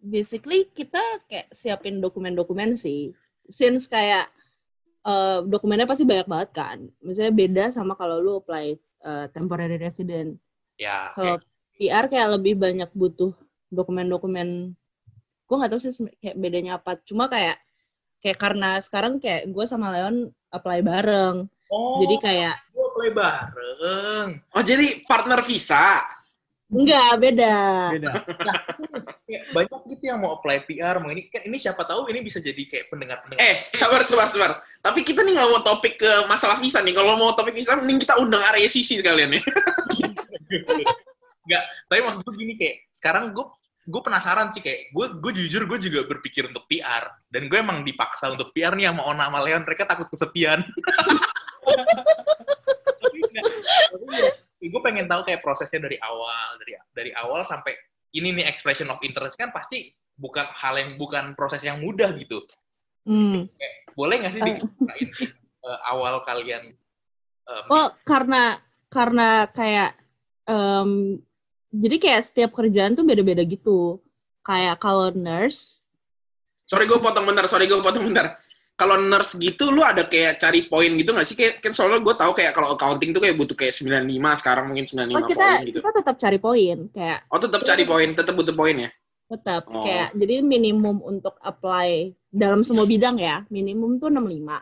basically 0.01 0.65
kita 0.67 0.98
kayak 1.29 1.53
siapin 1.53 2.01
dokumen-dokumen 2.01 2.74
sih. 2.74 3.13
Since 3.46 3.86
kayak 3.86 4.25
eh, 5.05 5.39
dokumennya 5.46 5.89
pasti 5.89 6.03
banyak 6.05 6.27
banget 6.27 6.50
kan. 6.53 6.77
Misalnya 7.01 7.34
beda 7.34 7.65
sama 7.74 7.93
kalau 7.98 8.22
lu 8.22 8.41
apply 8.41 8.77
eh, 8.79 9.25
temporary 9.34 9.77
resident. 9.81 10.38
ya 10.77 11.13
Kalau 11.13 11.38
PR 11.77 12.05
kayak 12.10 12.38
lebih 12.38 12.58
banyak 12.58 12.89
butuh 12.93 13.34
dokumen-dokumen. 13.74 14.77
Gue 15.46 15.55
nggak 15.58 15.72
tahu 15.74 15.81
sih 15.81 15.93
kayak 16.22 16.38
bedanya 16.38 16.77
apa. 16.77 16.98
Cuma 17.03 17.25
kayak 17.27 17.58
kayak 18.22 18.38
karena 18.38 18.77
sekarang 18.79 19.17
kayak 19.17 19.50
gue 19.50 19.65
sama 19.65 19.89
Leon 19.89 20.29
apply 20.53 20.79
bareng. 20.86 21.50
oh 21.72 21.98
Jadi 22.03 22.15
kayak 22.22 22.55
lu 22.77 22.86
apply 22.91 23.10
bareng 23.15 24.27
Oh, 24.53 24.62
jadi 24.62 25.01
partner 25.08 25.41
visa. 25.41 26.05
Enggak 26.71 27.11
beda. 27.19 27.55
Beda. 27.91 28.11
kayak 29.27 29.43
banyak 29.51 29.81
gitu 29.95 30.03
yang 30.11 30.19
mau 30.23 30.39
apply 30.39 30.63
PR 30.67 30.99
mau 31.03 31.11
ini 31.11 31.27
kan 31.27 31.43
ini 31.43 31.57
siapa 31.59 31.83
tahu 31.83 32.07
ini 32.11 32.19
bisa 32.23 32.39
jadi 32.39 32.63
kayak 32.67 32.85
pendengar-pendengar 32.91 33.43
Eh, 33.43 33.55
sabar, 33.75 34.01
sabar, 34.07 34.27
sabar. 34.31 34.51
Tapi 34.79 35.03
kita 35.03 35.23
nih 35.23 35.35
nggak 35.35 35.49
mau 35.51 35.61
topik 35.63 35.99
ke 35.99 36.11
masalah 36.31 36.57
visa 36.59 36.79
nih. 36.79 36.95
Kalau 36.95 37.19
mau 37.19 37.35
topik 37.35 37.55
visa, 37.55 37.75
mending 37.75 38.01
kita 38.03 38.15
undang 38.19 38.43
area 38.51 38.67
sisi 38.71 38.99
sekalian 38.99 39.35
ya. 39.35 39.41
Enggak, 41.41 41.63
tapi 41.89 41.99
maksud 42.05 42.21
gue 42.23 42.35
gini 42.37 42.53
kayak 42.55 42.75
sekarang 42.95 43.35
gue 43.35 43.45
gue 43.81 44.01
penasaran 44.05 44.53
sih 44.53 44.61
kayak 44.61 44.93
gue 44.93 45.05
gue 45.19 45.31
jujur 45.41 45.65
gue 45.65 45.79
juga 45.81 46.05
berpikir 46.05 46.45
untuk 46.45 46.69
PR 46.69 47.11
dan 47.33 47.49
gue 47.49 47.57
emang 47.57 47.81
dipaksa 47.81 48.29
untuk 48.29 48.53
PR 48.53 48.77
nih 48.77 48.93
sama 48.93 49.03
Ona 49.09 49.25
sama 49.25 49.39
Leon 49.41 49.65
mereka 49.65 49.89
takut 49.89 50.07
kesepian. 50.07 50.61
tapi 53.01 53.17
enggak, 53.25 53.45
tapi 53.89 54.05
gue 54.70 54.82
pengen 54.84 55.10
tahu 55.10 55.25
kayak 55.25 55.41
prosesnya 55.41 55.89
dari 55.89 55.98
awal 56.01 56.60
dari 56.62 56.74
dari 56.94 57.12
awal 57.18 57.41
sampai 57.48 57.74
ini 58.13 58.36
nih 58.36 58.46
expression 58.46 58.91
of 58.91 59.01
interest 59.01 59.39
kan 59.39 59.50
pasti 59.50 59.89
bukan 60.13 60.46
hal 60.53 60.77
yang 60.77 61.00
bukan 61.00 61.34
proses 61.34 61.63
yang 61.63 61.80
mudah 61.82 62.12
gitu. 62.20 62.44
Hmm. 63.08 63.50
Boleh 63.98 64.22
nggak 64.22 64.34
sih 64.36 64.41
diceritain 64.44 65.10
eh, 65.65 65.80
awal 65.89 66.22
kalian 66.27 66.75
eh, 67.48 67.62
Oh, 67.72 67.89
karena 68.06 68.60
karena 68.91 69.50
kayak 69.50 69.98
em, 70.46 71.18
jadi 71.72 71.96
kayak 71.98 72.25
setiap 72.27 72.51
kerjaan 72.53 72.94
tuh 72.94 73.08
beda-beda 73.08 73.41
gitu. 73.48 74.03
Kayak 74.41 74.82
kalau 74.82 75.13
nurse, 75.13 75.82
Sorry 76.72 76.88
gue 76.88 77.03
potong 77.03 77.27
bentar, 77.27 77.44
sorry 77.51 77.68
gue 77.68 77.84
potong 77.84 78.08
bentar. 78.08 78.39
Kalau 78.81 78.97
nurse 78.97 79.38
gitu 79.38 79.69
lu 79.69 79.85
ada 79.85 80.03
kayak 80.03 80.41
cari 80.41 80.65
poin 80.65 80.89
gitu 80.91 81.13
nggak 81.13 81.23
sih? 81.23 81.38
Kayak 81.38 81.61
kan 81.61 81.69
soalnya 81.69 82.01
gue 82.01 82.15
tahu 82.17 82.33
kayak 82.33 82.51
kalau 82.51 82.73
accounting 82.73 83.13
tuh 83.13 83.21
kayak 83.21 83.38
butuh 83.38 83.53
kayak 83.53 83.77
95 83.77 84.09
sekarang 84.41 84.65
mungkin 84.65 84.85
95 84.89 85.13
Oh, 85.13 85.21
kita 85.23 85.38
poin 85.38 85.61
gitu. 85.63 85.77
kita 85.77 85.89
tetap 85.93 86.15
cari 86.17 86.38
poin 86.38 86.77
kayak 86.89 87.19
Oh 87.29 87.38
tetap 87.38 87.61
cari 87.61 87.83
poin, 87.85 88.09
tetap 88.09 88.33
butuh 88.33 88.55
poin 88.55 88.75
ya. 88.75 88.89
tetap 89.27 89.63
Oh. 89.65 89.85
kayak 89.85 90.11
jadi 90.11 90.41
minimum 90.41 91.00
untuk 91.00 91.38
apply 91.39 92.11
dalam 92.27 92.61
semua 92.61 92.83
bidang 92.83 93.15
ya 93.15 93.45
minimum 93.47 93.95
tuh 93.95 94.09
65 94.09 94.59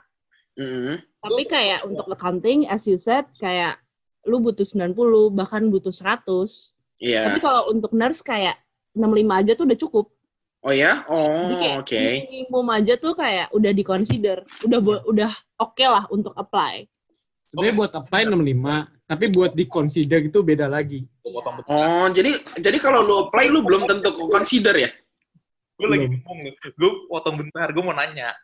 Mm-hmm. 0.53 0.95
tapi 1.19 1.43
kayak 1.47 1.79
untuk 1.87 2.05
accounting 2.05 2.67
as 2.67 2.83
you 2.83 2.99
said 2.99 3.23
kayak 3.37 3.79
lu 4.27 4.37
butuh 4.37 4.61
90 4.61 4.91
bahkan 5.31 5.63
butuh 5.65 5.89
100 5.89 6.21
Iya. 6.99 7.25
tapi 7.25 7.39
kalau 7.39 7.71
untuk 7.71 7.95
nurse 7.95 8.19
kayak 8.19 8.59
65 8.91 9.07
aja 9.31 9.51
tuh 9.53 9.63
udah 9.63 9.79
cukup 9.79 10.05
Oh 10.59 10.75
ya? 10.75 11.07
Oh, 11.07 11.55
oke. 11.79 12.03
minimum 12.27 12.67
aja 12.75 12.99
tuh 12.99 13.15
kayak 13.15 13.47
udah 13.55 13.71
di 13.71 13.83
consider 13.83 14.43
udah 14.67 14.79
udah 15.07 15.31
oke 15.55 15.85
lah 15.87 16.03
untuk 16.11 16.35
apply 16.35 16.83
Sebenarnya 17.49 17.75
buat 17.81 17.91
apply 17.97 18.21
65, 18.29 19.09
tapi 19.09 19.25
buat 19.33 19.51
di 19.57 19.65
consider 19.65 20.21
itu 20.21 20.45
beda 20.45 20.69
lagi. 20.69 21.01
Oh, 21.65 22.05
jadi 22.13 22.37
jadi 22.61 22.77
kalau 22.77 23.01
lu 23.01 23.15
apply 23.25 23.49
lu 23.49 23.65
belum 23.65 23.89
tentu 23.89 24.13
consider 24.29 24.77
ya? 24.77 24.89
Gue 25.73 25.89
lagi 25.89 26.05
ngomong 26.13 26.37
nih. 26.45 26.53
Gue 26.77 26.91
potong 27.09 27.41
bentar. 27.41 27.73
Gue 27.73 27.81
mau 27.81 27.97
nanya. 27.97 28.37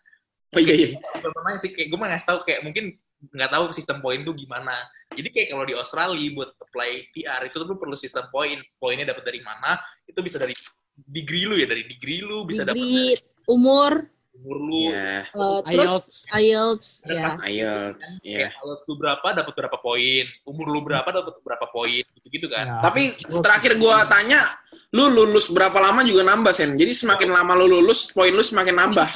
Oh 0.50 0.58
iya 0.58 0.74
iya. 0.74 0.88
Gue 0.98 1.30
mau 1.38 1.46
nanya 1.46 1.60
sih. 1.62 1.70
Kayak 1.70 1.88
gue 1.94 1.98
mau 2.02 2.10
ngasih 2.10 2.28
tahu 2.34 2.40
kayak 2.50 2.60
mungkin 2.66 2.98
nggak 3.30 3.50
tahu 3.54 3.64
sistem 3.78 3.98
poin 4.02 4.26
tuh 4.26 4.34
gimana. 4.34 4.74
Jadi 5.14 5.30
kayak 5.30 5.48
kalau 5.54 5.66
di 5.70 5.76
Australia 5.78 6.28
buat 6.34 6.50
apply 6.58 6.92
PR 7.14 7.42
itu 7.46 7.56
tuh 7.62 7.68
lu 7.70 7.78
perlu 7.78 7.94
sistem 7.94 8.26
poin. 8.34 8.58
Poinnya 8.82 9.06
dapat 9.06 9.22
dari 9.22 9.46
mana? 9.46 9.78
Itu 10.10 10.26
bisa 10.26 10.42
dari 10.42 10.58
degree 11.04 11.46
lu 11.46 11.60
ya, 11.60 11.68
dari 11.68 11.84
degree 11.86 12.24
lu 12.24 12.48
bisa 12.48 12.64
dapat 12.64 12.80
dari 12.80 13.20
umur 13.46 14.08
umur 14.36 14.58
lu. 14.68 14.92
Iya. 14.92 15.32
uh, 15.32 15.64
terus 15.64 16.28
IELTS 16.36 17.08
ya 17.08 17.40
IELTS, 17.48 18.20
iya. 18.22 18.52
Kayak 18.52 18.60
kalau 18.60 18.76
lu 18.84 18.94
berapa 19.00 19.28
dapat 19.32 19.54
berapa 19.56 19.78
poin, 19.80 20.26
umur 20.44 20.68
lu 20.70 20.80
berapa 20.84 21.08
dapat 21.08 21.40
berapa 21.40 21.66
poin, 21.72 22.04
gitu-gitu 22.20 22.52
kan. 22.52 22.68
Ya. 22.68 22.80
Tapi 22.84 23.16
terakhir 23.42 23.80
gua 23.80 24.04
tanya, 24.06 24.60
lu 24.92 25.08
lulus 25.08 25.48
berapa 25.48 25.80
lama 25.80 26.04
juga 26.04 26.28
nambah, 26.28 26.52
Sen. 26.52 26.76
Jadi 26.76 26.92
semakin 26.92 27.32
lama 27.32 27.56
lu 27.56 27.80
lulus, 27.80 28.12
poin 28.12 28.36
lu 28.36 28.44
semakin 28.44 28.76
nambah. 28.76 29.08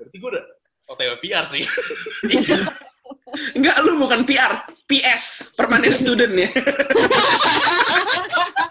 Berarti 0.00 0.16
gue 0.16 0.30
udah 0.32 0.44
OTW 0.90 1.12
PR 1.22 1.44
sih. 1.48 1.64
Enggak, 3.54 3.76
lu 3.86 3.94
bukan 4.00 4.26
PR, 4.26 4.66
PS, 4.90 5.54
permanent 5.54 5.94
student 5.94 6.34
ya. 6.34 6.50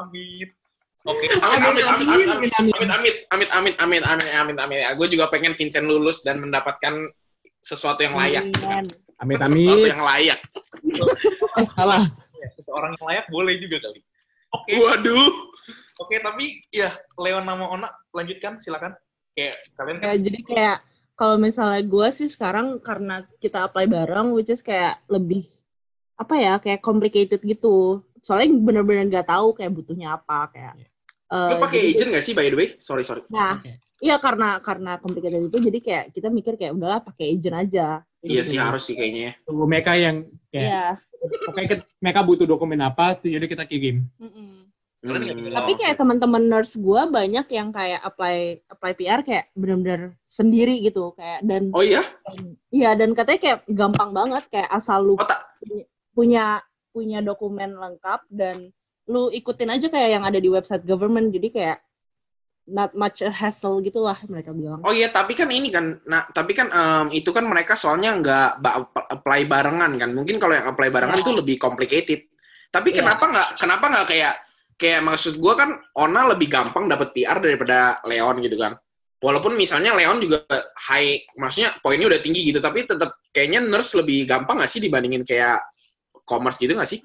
Amit. 0.00 0.50
Oke. 1.04 1.26
Amit, 1.40 1.60
amit, 1.64 1.84
amit, 1.84 2.04
amit, 2.04 2.28
Amin, 2.28 2.28
amit, 2.28 2.52
amit, 2.52 2.88
amit, 2.92 3.48
amit, 3.48 3.48
amit, 3.48 3.76
amit, 3.80 4.02
amit, 4.04 4.32
amit, 4.36 4.56
amit. 4.60 4.78
Ya, 4.84 4.92
gue 4.92 5.06
juga 5.08 5.32
pengen 5.32 5.56
Vincent 5.56 5.88
lulus 5.88 6.20
dan 6.20 6.40
mendapatkan 6.40 6.92
sesuatu 7.60 8.04
yang 8.04 8.16
layak. 8.16 8.44
Amin. 8.64 8.88
Amit 9.20 9.36
Sesuatu 9.36 9.84
amit. 9.84 9.92
yang 9.92 10.02
layak. 10.04 10.40
Eh, 11.60 11.66
salah. 11.68 12.04
Ya, 12.40 12.48
seseorang 12.56 12.96
yang 12.96 13.04
layak 13.04 13.26
boleh 13.28 13.54
juga 13.60 13.76
kali. 13.84 14.00
Oke. 14.56 14.72
Waduh. 14.80 15.32
Oke, 16.00 16.16
tapi 16.24 16.64
ya 16.72 16.88
Leon 17.20 17.44
nama 17.44 17.68
Ona 17.76 17.88
lanjutkan 18.16 18.56
silakan. 18.58 18.96
Kayak 19.36 19.60
kalian 19.76 19.96
kan 20.00 20.04
Ya, 20.08 20.14
jadi 20.16 20.40
kayak 20.42 20.78
kalau 21.14 21.36
misalnya 21.36 21.84
gue 21.84 22.08
sih 22.16 22.28
sekarang 22.32 22.80
karena 22.80 23.28
kita 23.44 23.68
apply 23.68 23.84
bareng, 23.84 24.32
which 24.32 24.48
is 24.48 24.64
kayak 24.64 24.96
lebih 25.12 25.44
apa 26.16 26.34
ya, 26.40 26.54
kayak 26.56 26.80
complicated 26.80 27.44
gitu. 27.44 28.00
Soalnya 28.20 28.52
bener-bener 28.54 29.04
nggak 29.06 29.26
tahu 29.26 29.52
kayak 29.52 29.72
butuhnya 29.72 30.14
apa 30.14 30.48
kayak. 30.48 30.74
eh, 31.30 31.50
Lu 31.50 31.56
pakai 31.58 31.78
jadi- 31.80 31.90
agent 31.94 32.08
gak 32.10 32.24
sih, 32.24 32.34
by 32.34 32.42
the 32.44 32.58
way? 32.58 32.68
Sorry, 32.74 33.02
sorry. 33.02 33.22
Nah, 33.28 33.54
Oke. 33.54 33.78
iya 33.98 34.18
karena 34.18 34.58
karena 34.58 34.98
complicated 34.98 35.46
itu 35.46 35.58
jadi 35.60 35.78
kayak 35.78 36.04
kita 36.10 36.26
mikir 36.26 36.54
kayak 36.54 36.74
udahlah 36.74 37.00
pakai 37.00 37.30
agent 37.30 37.56
aja. 37.56 38.02
Iya 38.18 38.42
sih, 38.42 38.58
harus 38.58 38.82
sih 38.82 38.92
kayaknya 38.92 39.22
ya. 39.22 39.32
Tunggu 39.42 39.64
mereka 39.64 39.94
yang 39.94 40.22
kayak, 40.48 40.66
Iya. 40.66 40.84
pokoknya 41.46 41.68
kita- 41.70 41.88
mereka 41.96 42.20
butuh 42.22 42.44
dokumen 42.44 42.80
apa, 42.80 43.14
tuh 43.14 43.30
jadi 43.30 43.46
kita 43.46 43.62
kirim. 43.64 44.10
Kalian 45.00 45.22
nggak 45.22 45.36
Hmm. 45.40 45.56
Tapi 45.56 45.72
kayak 45.76 45.96
teman-teman 45.96 46.42
nurse 46.44 46.76
gue 46.76 47.02
banyak 47.08 47.46
yang 47.48 47.70
kayak 47.70 48.02
apply 48.02 48.36
apply 48.66 48.92
PR 48.92 49.20
kayak 49.22 49.48
bener-bener 49.54 50.12
sendiri 50.22 50.76
gitu 50.78 51.14
kayak 51.14 51.40
dan 51.40 51.72
Oh 51.72 51.80
iya? 51.80 52.04
iya 52.68 52.92
dan 52.92 53.14
katanya 53.14 53.40
kayak 53.40 53.58
gampang 53.66 54.10
banget 54.10 54.44
kayak 54.50 54.68
asal 54.68 55.00
lu 55.00 55.14
Oh, 55.14 55.24
tak. 55.24 55.40
punya 56.10 56.60
punya 56.90 57.22
dokumen 57.22 57.74
lengkap 57.74 58.26
dan 58.30 58.70
lu 59.10 59.30
ikutin 59.30 59.70
aja 59.74 59.86
kayak 59.90 60.10
yang 60.20 60.24
ada 60.26 60.38
di 60.38 60.46
website 60.46 60.86
government 60.86 61.34
jadi 61.34 61.48
kayak 61.50 61.78
not 62.70 62.94
much 62.94 63.18
a 63.24 63.30
hassle 63.34 63.82
gitulah 63.82 64.14
mereka 64.30 64.54
bilang. 64.54 64.78
Oh 64.86 64.94
iya, 64.94 65.10
tapi 65.10 65.34
kan 65.34 65.50
ini 65.50 65.74
kan, 65.74 65.98
nah 66.06 66.30
tapi 66.30 66.54
kan 66.54 66.70
em, 66.70 67.06
itu 67.10 67.34
kan 67.34 67.42
mereka 67.42 67.74
soalnya 67.74 68.14
nggak 68.14 68.62
apply 69.10 69.50
barengan 69.50 69.90
kan. 69.98 70.10
Mungkin 70.14 70.38
kalau 70.38 70.54
yang 70.54 70.70
apply 70.70 70.88
barengan 70.94 71.18
Ya. 71.18 71.26
tuh 71.26 71.34
lebih 71.42 71.58
complicated. 71.58 72.30
Tapi 72.70 72.94
Ya. 72.94 73.02
kenapa 73.02 73.26
nggak, 73.26 73.48
kenapa 73.58 73.84
nggak 73.90 74.06
kayak, 74.06 74.34
kayak 74.78 75.02
maksud 75.02 75.42
gua 75.42 75.58
kan 75.58 75.74
Ona 75.98 76.30
lebih 76.30 76.46
gampang 76.46 76.86
dapat 76.86 77.10
PR 77.10 77.42
daripada 77.42 77.98
Leon 78.06 78.38
gitu 78.38 78.54
kan. 78.54 78.78
Walaupun 79.20 79.52
misalnya 79.58 79.92
Leon 79.92 80.22
juga 80.22 80.46
high, 80.88 81.26
maksudnya 81.36 81.74
poinnya 81.82 82.06
udah 82.08 82.22
tinggi 82.22 82.46
gitu, 82.54 82.62
tapi 82.62 82.86
tetap 82.86 83.18
kayaknya 83.34 83.60
nurse 83.60 83.98
lebih 83.98 84.24
gampang 84.30 84.62
nggak 84.62 84.70
sih 84.70 84.80
dibandingin 84.80 85.26
kayak 85.26 85.58
commerce 86.30 86.56
gitu 86.56 86.78
nggak 86.78 86.86
sih? 86.86 87.02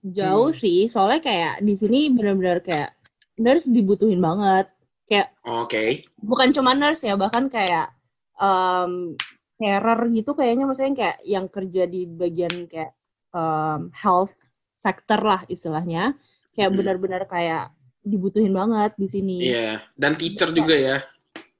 Jauh 0.00 0.48
Hmm. 0.48 0.56
sih 0.56 0.88
soalnya 0.88 1.20
kayak 1.20 1.54
di 1.60 1.74
sini 1.76 2.08
benar-benar 2.08 2.64
kayak 2.64 2.96
nurse 3.36 3.68
dibutuhin 3.68 4.18
banget. 4.18 4.72
Kayak 5.04 5.36
Oke. 5.44 6.08
bukan 6.18 6.50
cuma 6.50 6.72
nurse 6.72 7.04
ya 7.04 7.14
bahkan 7.14 7.46
kayak 7.46 7.92
um, 8.36 9.12
carer 9.56 10.00
gitu 10.10 10.32
kayaknya 10.32 10.64
maksudnya 10.64 10.94
kayak 10.94 11.18
yang 11.22 11.46
kerja 11.46 11.84
di 11.84 12.04
bagian 12.04 12.66
kayak 12.66 12.96
um, 13.30 13.92
health 13.92 14.32
sector 14.72 15.20
lah 15.20 15.44
istilahnya 15.46 16.16
kayak 16.52 16.72
Hmm. 16.72 16.78
benar-benar 16.80 17.22
kayak 17.26 17.70
dibutuhin 18.00 18.50
banget 18.50 18.94
di 18.96 19.06
sini 19.06 19.36
Iya. 19.44 19.82
Dan 19.94 20.16
teacher 20.16 20.50
juga 20.50 20.74
ya. 20.74 20.96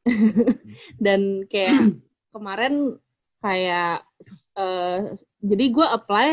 dan 1.05 1.43
kayak 1.47 1.99
kemarin 2.31 2.95
kayak 3.41 4.07
eh, 4.55 4.99
jadi 5.41 5.65
gue 5.71 5.87
apply 5.87 6.29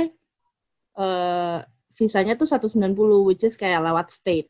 eh, 0.96 1.58
visanya 1.94 2.34
tuh 2.34 2.46
190 2.46 2.74
which 3.24 3.44
is 3.44 3.54
kayak 3.54 3.82
lewat 3.82 4.10
state 4.10 4.50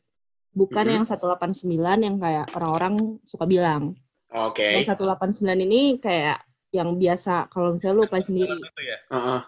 bukan 0.50 0.86
Mhm. 0.86 0.94
yang 0.96 1.04
189 1.04 1.68
yang 2.00 2.16
kayak 2.16 2.46
orang-orang 2.52 2.94
suka 3.22 3.44
bilang 3.44 3.94
Oke. 4.30 4.66
Yang 4.66 4.90
189 4.90 5.46
ini 5.62 6.02
kayak 6.02 6.42
yang 6.74 6.98
biasa 6.98 7.46
kalau 7.46 7.70
misalnya 7.70 7.94
lu 7.94 8.02
apply 8.02 8.18
sendiri. 8.18 8.50
Itu 8.50 8.82
ya, 8.82 8.98
Heeh. 9.06 9.40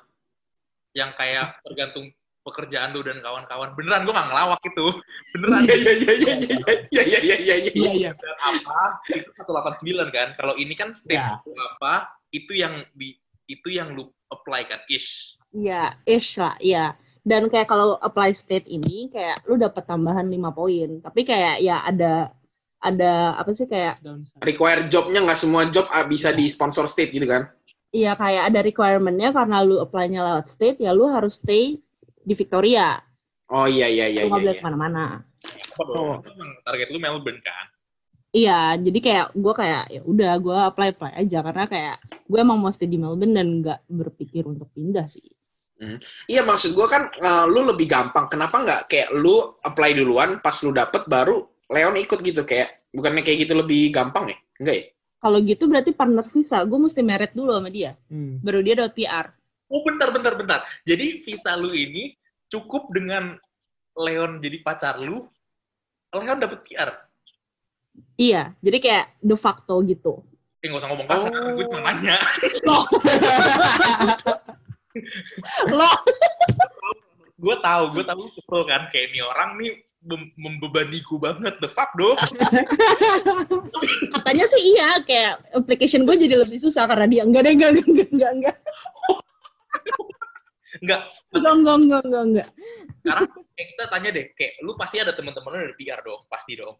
yang 0.94 1.10
kayak 1.12 1.58
tergantung 1.66 2.14
pekerjaan 2.40 2.94
lu 2.94 3.02
dan 3.02 3.18
kawan-kawan. 3.18 3.74
Beneran 3.74 4.06
gue 4.06 4.14
nggak 4.14 4.28
ngelawak 4.30 4.62
itu. 4.62 4.86
Beneran. 5.34 5.60
Iya 5.66 5.74
iya 5.74 5.90
iya 5.90 6.06
iya 6.06 6.22
iya 6.22 6.54
iya 7.02 7.34
iya 7.34 7.56
iya 7.58 7.58
iya. 7.58 7.82
Iya, 7.82 7.92
iya. 7.98 8.10
Dan 8.14 8.36
apa 8.38 8.78
itu 9.10 9.30
189 9.34 10.14
kan 10.14 10.28
kalau 10.38 10.54
ini 10.54 10.74
kan 10.78 10.94
state 10.94 11.18
Ya. 11.18 11.34
itu 11.34 11.50
apa 11.58 11.92
itu 12.30 12.52
yang 12.54 12.86
di 12.94 13.18
itu 13.46 13.68
yang 13.70 13.90
lu 13.90 14.06
apply 14.30 14.70
kan 14.70 14.78
ish 14.86 15.34
Iya, 15.56 15.96
ish 16.04 16.36
lah, 16.36 16.54
iya. 16.60 16.92
Dan 17.24 17.48
kayak 17.48 17.66
kalau 17.66 17.96
apply 17.98 18.36
state 18.36 18.68
ini 18.68 19.08
kayak 19.08 19.48
lu 19.48 19.56
dapat 19.56 19.88
tambahan 19.88 20.28
5 20.28 20.52
poin. 20.52 20.90
Tapi 21.00 21.20
kayak 21.24 21.64
ya 21.64 21.82
ada 21.82 22.30
ada 22.76 23.34
apa 23.34 23.50
sih 23.56 23.64
kayak 23.66 23.98
require 24.44 24.86
jobnya 24.86 25.24
nggak 25.24 25.40
semua 25.40 25.66
job 25.72 25.88
ah, 25.90 26.04
bisa 26.06 26.30
di 26.30 26.46
sponsor 26.46 26.86
state 26.86 27.10
gitu 27.10 27.26
kan? 27.26 27.48
iya 27.96 28.12
kayak 28.12 28.52
ada 28.52 28.60
requirement-nya 28.60 29.32
karena 29.32 29.64
lu 29.64 29.80
apply-nya 29.80 30.20
lewat 30.20 30.52
state 30.52 30.84
ya 30.84 30.92
lu 30.92 31.08
harus 31.08 31.40
stay 31.40 31.80
di 32.26 32.34
Victoria. 32.36 33.00
Oh 33.48 33.64
iya 33.64 33.88
iya 33.88 34.10
iya 34.12 34.26
nggak 34.26 34.36
iya. 34.36 34.44
boleh 34.44 34.54
ke 34.58 34.64
mana-mana. 34.64 35.04
Itu 35.40 36.02
emang 36.36 36.50
target 36.66 36.88
lu 36.92 36.98
Melbourne 37.00 37.40
kan 37.40 37.66
Iya, 38.36 38.76
jadi 38.76 38.98
kayak 39.00 39.26
gue 39.32 39.54
kayak 39.56 39.84
ya 39.88 40.00
udah 40.04 40.32
gue 40.36 40.58
apply 40.68 40.88
apply 40.92 41.12
aja 41.16 41.38
karena 41.40 41.64
kayak 41.64 41.96
gue 42.28 42.38
emang 42.42 42.60
mau 42.60 42.68
stay 42.68 42.84
di 42.84 43.00
Melbourne 43.00 43.32
dan 43.32 43.48
nggak 43.64 43.80
berpikir 43.88 44.44
untuk 44.44 44.68
pindah 44.76 45.08
sih. 45.08 45.24
Iya 46.26 46.40
maksud 46.40 46.72
gua 46.72 46.86
kan 46.86 47.02
eh, 47.10 47.44
lu 47.46 47.64
lebih 47.64 47.84
gampang. 47.84 48.26
Kenapa 48.26 48.54
nggak 48.58 48.80
kayak 48.86 49.08
lu 49.12 49.54
apply 49.60 49.92
duluan 49.92 50.38
pas 50.38 50.54
lu 50.60 50.70
dapet 50.70 51.04
baru 51.04 51.44
Leon 51.66 51.94
ikut 51.96 52.20
gitu 52.20 52.42
kayak 52.42 52.82
bukannya 52.90 53.20
kayak 53.20 53.44
gitu 53.44 53.52
lebih 53.54 53.90
gampang 53.90 54.28
ya? 54.28 54.36
Enggak 54.56 54.74
ya? 54.74 54.84
Kalau 55.16 55.36
gitu 55.40 55.64
berarti 55.66 55.90
partner 55.90 56.22
visa, 56.24 56.60
gue 56.62 56.78
mesti 56.78 57.00
merit 57.00 57.32
dulu 57.32 57.50
sama 57.50 57.66
dia, 57.66 57.96
Hmm. 58.06 58.38
baru 58.38 58.60
dia 58.60 58.76
dapat 58.76 58.92
PR. 58.94 59.26
oh 59.66 59.82
bentar 59.82 60.08
bentar 60.08 60.32
bentar 60.32 60.58
jadi 60.80 61.20
visa 61.20 61.52
lu 61.52 61.68
ini 61.68 62.16
cukup 62.46 62.88
dengan 62.88 63.36
Leon 63.92 64.38
jadi 64.38 64.62
pacar 64.62 64.94
lu 64.96 65.26
Leon 66.12 66.38
dapet 66.38 66.62
PR 66.62 66.94
Iya, 68.14 68.54
jadi 68.56 68.76
kayak 68.78 69.04
de 69.18 69.34
facto 69.34 69.74
gitu. 69.82 70.22
eh 70.56 70.64
nggak 70.64 70.78
usah 70.78 70.88
ngomong 70.88 71.04
kasar 71.08 71.28
Oh. 71.32 71.52
gue 71.52 71.64
cuma 71.66 71.80
nanya 71.82 72.14
Loh, 75.68 75.96
gue 77.36 77.56
tahu 77.58 77.84
gue 77.92 78.04
tahu 78.04 78.22
kesel 78.32 78.62
kan 78.64 78.88
kayak 78.88 79.10
ini 79.10 79.20
orang 79.20 79.50
nih 79.56 79.70
mem- 80.02 80.32
membebaniku 80.34 81.16
banget. 81.16 81.58
The 81.58 81.68
fuck, 81.68 81.90
dong. 81.94 82.16
Katanya 84.12 84.44
sih 84.46 84.62
iya, 84.72 84.88
kayak 85.02 85.32
application 85.52 86.04
gue 86.04 86.16
jadi 86.16 86.36
lebih 86.40 86.58
susah 86.58 86.86
karena 86.86 87.06
dia 87.06 87.22
enggak 87.22 87.42
deh, 87.44 87.52
enggak, 87.52 87.70
enggak, 87.74 87.86
enggak, 87.86 88.08
enggak, 88.12 88.32
enggak, 88.32 88.56
Enggak, 90.76 91.00
enggak, 91.32 91.52
enggak, 91.54 91.76
enggak, 91.80 92.02
enggak, 92.04 92.24
enggak. 92.24 92.48
sekarang 93.00 93.26
kayak 93.54 93.68
kita 93.70 93.84
tanya 93.88 94.08
deh, 94.12 94.26
kayak 94.34 94.52
lu 94.60 94.72
pasti 94.74 94.96
ada 94.98 95.12
teman-teman 95.14 95.50
lu 95.50 95.58
dari 95.64 95.76
PR 95.78 96.00
dong, 96.02 96.20
pasti 96.26 96.52
dong. 96.58 96.76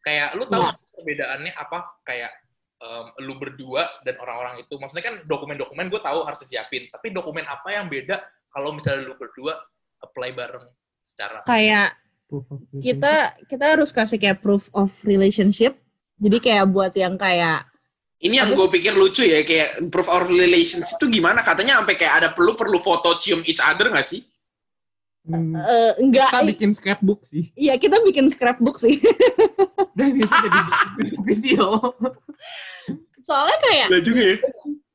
Kayak 0.00 0.28
lu 0.32 0.44
tahu 0.46 0.62
Iya. 0.64 0.72
perbedaannya 0.96 1.52
apa 1.52 1.78
kayak 2.00 2.32
em, 2.80 3.06
lu 3.28 3.36
berdua 3.36 3.86
dan 4.02 4.16
orang-orang 4.16 4.64
itu. 4.64 4.74
Maksudnya 4.80 5.04
kan 5.04 5.14
dokumen-dokumen 5.28 5.86
gue 5.92 6.00
tahu 6.00 6.24
harus 6.24 6.40
disiapin, 6.40 6.88
tapi 6.88 7.12
dokumen 7.12 7.44
apa 7.44 7.68
yang 7.70 7.86
beda 7.86 8.18
kalau 8.50 8.72
misalnya 8.74 9.06
lu 9.06 9.14
berdua 9.14 9.60
apply 10.00 10.32
bareng 10.32 10.64
secara 11.04 11.44
Kayak 11.44 11.94
relationship. 12.32 12.80
kita 12.80 13.14
kita 13.46 13.64
harus 13.76 13.90
kasih 13.92 14.18
kayak 14.18 14.40
proof 14.40 14.72
of 14.72 14.90
relationship. 15.04 15.76
Jadi 16.20 16.36
kayak 16.40 16.68
buat 16.68 16.92
yang 16.96 17.16
kayak 17.16 17.68
Ini 18.20 18.44
yang 18.44 18.52
gue 18.52 18.68
pikir 18.68 18.92
lucu 18.92 19.24
ya, 19.24 19.40
kayak 19.40 19.88
proof 19.88 20.04
of 20.04 20.28
relations 20.28 20.92
itu 20.92 21.08
gimana? 21.08 21.40
Katanya 21.40 21.80
sampai 21.80 21.96
kayak 21.96 22.14
ada 22.20 22.28
perlu 22.36 22.52
perlu 22.52 22.76
foto 22.76 23.16
cium 23.16 23.40
each 23.48 23.64
other 23.64 23.88
nggak 23.88 24.04
sih? 24.04 24.20
Hmm, 25.24 25.56
eh, 25.56 25.92
enggak 26.00 26.28
kita 26.28 26.44
bikin 26.44 26.70
scrapbook 26.76 27.24
sih. 27.24 27.48
Iya, 27.56 27.80
kita 27.80 27.96
bikin 28.04 28.28
scrapbook 28.28 28.76
sih. 28.76 29.00
Dan 30.00 30.16
itu 30.16 30.24
jadi 30.26 30.60
official. 31.20 31.72
Soalnya 33.20 33.56
kayak 33.60 33.86
Lah 33.92 34.00
juga 34.00 34.22
ya. 34.24 34.36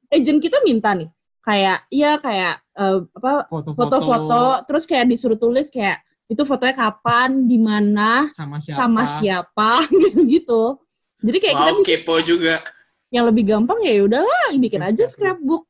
agent 0.10 0.40
kita 0.40 0.58
minta 0.62 0.92
nih, 0.92 1.10
kayak 1.40 1.86
iya 1.90 2.18
kayak 2.18 2.54
eh, 2.74 3.00
apa 3.14 3.46
Foto-foto 3.50 4.66
terus 4.66 4.84
kayak 4.84 5.06
disuruh 5.08 5.36
tulis 5.36 5.70
kayak 5.70 6.02
itu 6.26 6.42
fotonya 6.42 6.74
kapan, 6.74 7.46
di 7.46 7.62
mana, 7.62 8.26
sama 8.34 8.58
siapa. 8.58 8.78
sama 8.82 9.04
siapa, 9.06 9.72
gitu-gitu. 10.02 10.82
Jadi 11.22 11.38
kayak 11.38 11.54
kita 11.54 11.70
Wow, 11.70 11.78
bikin 11.80 11.90
kepo 12.02 12.16
juga. 12.20 12.56
yang 13.14 13.30
lebih 13.30 13.46
gampang 13.46 13.78
ya 13.86 14.02
udahlah 14.02 14.50
bikin 14.52 14.82
Bikin 14.82 14.82
aja 14.82 15.06
scrapbook. 15.06 15.70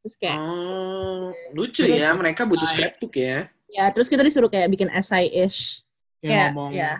Terus 0.00 0.16
kayak 0.16 0.40
Oh, 0.40 1.28
lucu 1.52 1.84
ya, 1.84 2.16
mereka 2.16 2.48
butuh 2.48 2.64
scrapbook 2.64 3.12
ya. 3.14 3.52
ya 3.68 3.84
terus 3.92 4.08
kita 4.08 4.24
disuruh 4.24 4.48
kayak 4.48 4.72
bikin 4.72 4.88
essay-ish. 4.88 5.84
Kayak 6.18 6.24
Kayak 6.24 6.48
ngomong 6.56 6.70
ya. 6.72 6.92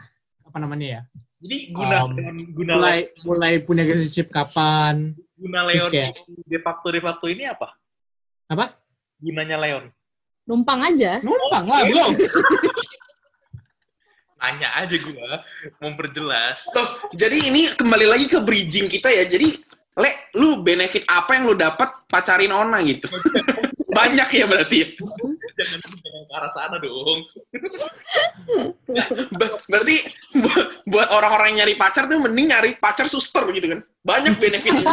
apa 0.45 0.57
namanya 0.61 0.87
ya? 0.87 1.01
Jadi 1.45 1.77
guna 1.77 1.97
Um, 2.01 2.17
Leon, 2.17 2.37
guna 2.57 2.73
Mulai 2.81 2.99
Leon, 3.05 3.21
mulai 3.29 3.53
punya 3.61 3.83
relationship 3.85 4.33
kapan? 4.33 5.13
guna 5.37 5.61
Leon 5.69 5.93
kayak- 5.93 6.17
de 6.41 6.59
facto 6.59 6.89
de 6.89 7.01
facto 7.05 7.27
ini 7.29 7.45
apa? 7.45 7.77
Apa? 8.49 8.73
Gunanya 9.21 9.61
Leon. 9.61 9.85
Numpang 10.45 10.81
aja. 10.81 11.21
Numpang 11.21 11.65
lah, 11.69 11.85
bro. 11.85 12.07
Nanya 14.41 14.69
aja 14.77 14.97
gua, 15.01 15.41
memperjelas. 15.81 16.69
Loh, 16.73 16.89
jadi 17.17 17.49
ini 17.49 17.73
kembali 17.73 18.05
lagi 18.05 18.29
ke 18.29 18.41
bridging 18.41 18.89
kita 18.89 19.09
ya. 19.09 19.25
Jadi, 19.25 19.57
Le, 19.95 20.11
lu 20.35 20.61
benefit 20.61 21.07
apa 21.07 21.39
yang 21.39 21.49
lu 21.49 21.55
dapat 21.55 21.87
pacarin 22.11 22.53
Ona 22.53 22.83
gitu? 22.83 23.09
Banyak 23.97 24.29
ya 24.29 24.45
berarti. 24.45 24.77
ya? 24.85 24.87
Jangan 25.55 25.81
arah 26.35 26.51
sana 26.51 26.77
dong. 26.77 27.23
Berarti 29.71 29.97
bu- 30.35 30.69
buat 30.85 31.09
orang-orang 31.11 31.55
yang 31.55 31.59
nyari 31.63 31.75
pacar 31.75 32.05
tuh 32.05 32.19
mending 32.19 32.51
nyari 32.51 32.71
pacar 32.77 33.07
suster 33.07 33.47
gitu 33.55 33.67
kan. 33.71 33.81
Banyak 34.03 34.35
benefitnya. 34.37 34.85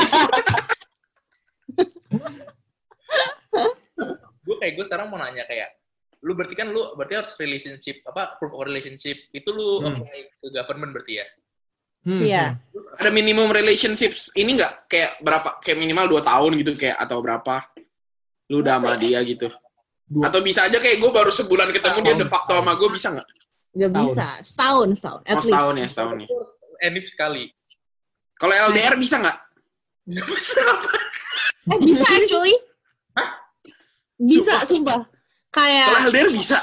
gue 4.42 4.56
kayak 4.58 4.74
gue 4.76 4.86
sekarang 4.86 5.08
mau 5.08 5.18
nanya 5.18 5.46
kayak 5.46 5.70
lu 6.22 6.34
berarti 6.34 6.54
kan 6.54 6.70
lu 6.70 6.94
berarti 6.94 7.14
harus 7.18 7.34
relationship 7.38 8.02
apa 8.06 8.38
proof 8.38 8.54
of 8.54 8.66
relationship 8.66 9.18
itu 9.32 9.50
lu 9.50 9.82
Hmm. 9.82 9.94
apply 9.94 10.20
ke 10.30 10.48
government 10.50 10.92
berarti 10.94 11.16
ya 11.22 11.28
Hmm, 12.02 12.18
Iya. 12.18 12.46
hmm. 12.50 12.58
terus 12.74 12.86
Ada 12.98 13.10
minimum 13.14 13.54
relationships 13.54 14.34
ini 14.34 14.58
nggak 14.58 14.90
kayak 14.90 15.22
berapa 15.22 15.62
kayak 15.62 15.78
minimal 15.78 16.18
2 16.18 16.26
tahun 16.26 16.52
gitu 16.58 16.74
kayak 16.74 16.98
atau 16.98 17.22
berapa? 17.22 17.62
Lu 18.50 18.66
udah 18.66 18.82
sama 18.82 18.98
dia 18.98 19.22
gitu. 19.22 19.46
Dua. 20.12 20.28
Atau 20.28 20.44
bisa 20.44 20.68
aja 20.68 20.76
kayak 20.76 21.00
gue 21.00 21.08
baru 21.10 21.32
sebulan 21.32 21.72
ketemu 21.72 21.98
dia 22.04 22.16
de 22.18 22.28
facto 22.28 22.52
sama 22.52 22.76
gue 22.76 22.90
bisa 22.92 23.08
nggak? 23.10 23.28
Gak 23.72 23.88
Setahun. 23.88 24.08
bisa. 24.12 24.28
Setahun, 24.44 24.88
setahun. 24.94 25.22
At 25.24 25.32
Oh, 25.32 25.42
setahun 25.42 25.72
least. 25.72 25.82
ya, 25.82 25.88
setahun 25.88 26.16
ya. 26.20 26.28
enif 26.82 27.06
sekali 27.08 27.46
Kalau 28.36 28.52
LDR 28.68 28.96
bisa 28.98 29.16
nggak? 29.18 29.38
Nggak 30.04 30.28
bisa 30.34 30.60
apa 30.62 30.90
Eh, 31.64 31.80
bisa 31.80 32.04
actually. 32.04 32.58
Bisa, 34.18 34.62
sumpah. 34.64 35.06
Kayak, 35.50 35.86
Kalau 35.88 36.02
LDR 36.10 36.30
bisa. 36.32 36.60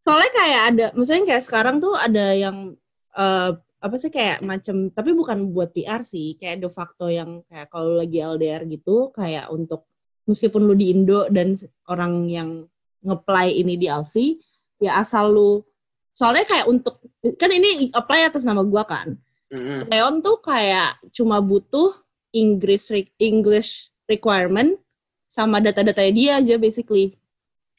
soalnya 0.00 0.30
kayak 0.32 0.62
ada, 0.66 0.86
maksudnya 0.92 1.24
kayak 1.26 1.44
sekarang 1.44 1.76
tuh 1.78 1.94
ada 1.94 2.32
yang, 2.32 2.74
eh, 3.12 3.50
apa 3.80 3.94
sih 3.96 4.08
kayak 4.08 4.40
macem, 4.40 4.90
tapi 4.90 5.10
bukan 5.12 5.50
buat 5.50 5.70
PR 5.70 6.02
sih, 6.02 6.34
kayak 6.34 6.60
de 6.60 6.68
facto 6.68 7.06
yang 7.06 7.42
kayak 7.46 7.68
kalau 7.68 7.94
lagi 7.94 8.18
LDR 8.18 8.64
gitu, 8.66 9.10
kayak 9.10 9.46
untuk, 9.48 9.86
meskipun 10.30 10.62
lu 10.64 10.78
di 10.78 10.94
Indo 10.94 11.26
dan 11.28 11.58
orang 11.90 12.30
yang 12.30 12.48
ngeplay 13.02 13.58
ini 13.58 13.74
di 13.74 13.90
Aussie, 13.90 14.38
ya 14.78 15.02
asal 15.02 15.34
lu, 15.34 15.50
soalnya 16.14 16.46
kayak 16.46 16.66
untuk, 16.70 17.02
kan 17.36 17.50
ini 17.50 17.90
apply 17.90 18.30
atas 18.30 18.46
nama 18.46 18.62
gua 18.62 18.86
kan, 18.86 19.18
Mm-mm. 19.50 19.90
Leon 19.90 20.22
tuh 20.22 20.38
kayak 20.38 21.02
cuma 21.10 21.42
butuh 21.42 21.98
English 22.30 22.94
re- 22.94 23.10
English 23.18 23.90
requirement 24.06 24.78
sama 25.26 25.58
data-datanya 25.58 26.12
dia 26.14 26.32
aja 26.38 26.54
basically. 26.54 27.18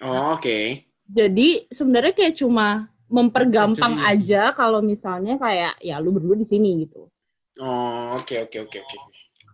Oh, 0.03 0.35
oke. 0.35 0.83
Jadi 1.07 1.67
sebenarnya 1.71 2.11
kayak 2.15 2.35
cuma 2.39 2.91
mempergampang 3.11 3.99
Actually, 3.99 4.23
aja 4.31 4.41
kalau 4.55 4.79
misalnya 4.79 5.35
kayak 5.35 5.75
ya 5.83 5.99
lu 5.99 6.15
berdua 6.15 6.39
di 6.39 6.47
sini 6.47 6.87
gitu. 6.87 7.11
Oh, 7.59 8.15
oke 8.15 8.47
oke 8.47 8.57
oke 8.67 8.77
oke. 8.79 8.97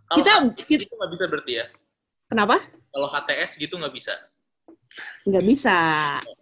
Kalau 0.08 0.16
Kita, 0.22 0.32
HTS 0.54 0.66
kita 0.70 0.82
gitu 0.86 0.94
nggak 0.94 1.10
bisa 1.12 1.24
berarti 1.26 1.52
ya 1.58 1.66
kenapa? 2.30 2.56
Kalau 2.98 3.06
HTS 3.06 3.54
gitu 3.56 3.78
nggak 3.78 3.94
bisa 3.94 4.14
Nggak 5.22 5.44
bisa. 5.46 5.76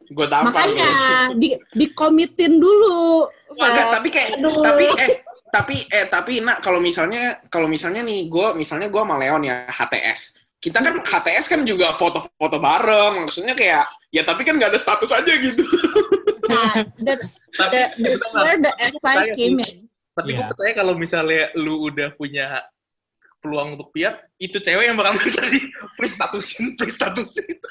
Gue 0.09 0.25
tampar 0.31 0.55
Makanya 0.55 0.89
di 1.37 1.53
dikomitin 1.77 2.57
dulu. 2.57 3.27
Wah, 3.53 3.69
enggak, 3.69 3.87
tapi 4.01 4.09
kayak 4.09 4.29
Aduh. 4.39 4.63
tapi 4.65 4.85
eh 4.97 5.11
tapi 5.51 5.77
eh 5.91 6.07
tapi 6.09 6.33
nak 6.41 6.63
kalau 6.65 6.79
misalnya 6.81 7.43
kalau 7.53 7.67
misalnya 7.69 8.01
nih 8.01 8.31
gue 8.31 8.55
misalnya 8.57 8.89
gue 8.89 9.03
sama 9.03 9.19
Leon 9.19 9.43
ya 9.45 9.67
HTS 9.69 10.21
kita 10.57 10.79
kan 10.81 10.95
HTS 11.05 11.47
kan 11.53 11.61
juga 11.69 11.93
foto-foto 12.01 12.57
bareng 12.57 13.29
maksudnya 13.29 13.53
kayak 13.53 13.85
ya 14.09 14.25
tapi 14.25 14.41
kan 14.41 14.57
nggak 14.57 14.73
ada 14.73 14.81
status 14.81 15.11
aja 15.13 15.33
gitu 15.37 15.63
Nah, 16.47 16.79
tapi 17.59 17.75
that, 17.75 17.91
that's 17.99 18.31
where 18.31 18.57
the 18.63 18.71
SI 18.79 19.17
came 19.35 19.59
in. 19.59 19.91
tapi 20.15 20.33
gue 20.33 20.41
Iya. 20.41 20.49
percaya 20.49 20.73
kalau 20.79 20.95
misalnya 20.95 21.51
lu 21.59 21.91
udah 21.91 22.15
punya 22.15 22.63
peluang 23.47 23.79
untuk 23.79 23.95
PR 23.95 24.19
itu 24.37 24.59
cewek 24.59 24.91
yang 24.91 24.99
bakal 24.99 25.15
tadi. 25.39 25.63
Please 25.95 26.19
statusin 26.19 26.75
please 26.75 26.99
statusin. 26.99 27.47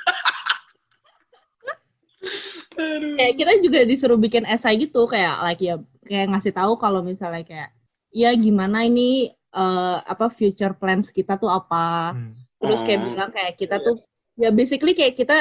Kayak 3.15 3.35
kita 3.37 3.53
juga 3.61 3.79
disuruh 3.85 4.17
bikin 4.17 4.43
esai 4.43 4.75
gitu 4.75 5.05
kayak 5.05 5.35
like 5.45 5.61
ya 5.61 5.75
kayak 6.03 6.27
ngasih 6.33 6.51
tahu 6.51 6.75
kalau 6.75 6.99
misalnya 6.99 7.45
kayak 7.45 7.69
ya 8.11 8.33
gimana 8.33 8.83
ini 8.83 9.29
eh, 9.31 9.97
apa 10.01 10.27
future 10.27 10.75
plans 10.75 11.11
kita 11.11 11.35
tuh 11.35 11.47
apa? 11.47 12.11
Hmm. 12.11 12.33
terus 12.55 12.81
kayak 12.81 12.97
Oh. 12.97 13.05
bilang 13.11 13.29
kayak 13.29 13.53
kita 13.55 13.75
tuh 13.77 13.95
ya 14.35 14.49
basically 14.49 14.91
kayak 14.91 15.13
kita 15.13 15.37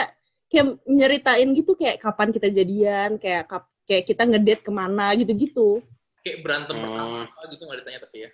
kayak 0.47 0.77
nyeritain 0.85 1.49
gitu 1.57 1.73
kayak 1.73 1.97
kapan 1.97 2.29
kita 2.31 2.53
jadian 2.53 3.17
kayak 3.17 3.49
kayak 3.89 4.05
kita 4.05 4.23
ngedate 4.29 4.61
ke 4.61 4.71
mana 4.71 5.09
gitu-gitu. 5.17 5.81
Kayak 6.21 6.39
berantem 6.45 6.77
Hmm. 6.77 6.85
pertama 6.85 7.19
gitu 7.49 7.63
nggak 7.65 7.79
ditanya 7.81 8.01
tapi 8.05 8.17
ya 8.19 8.31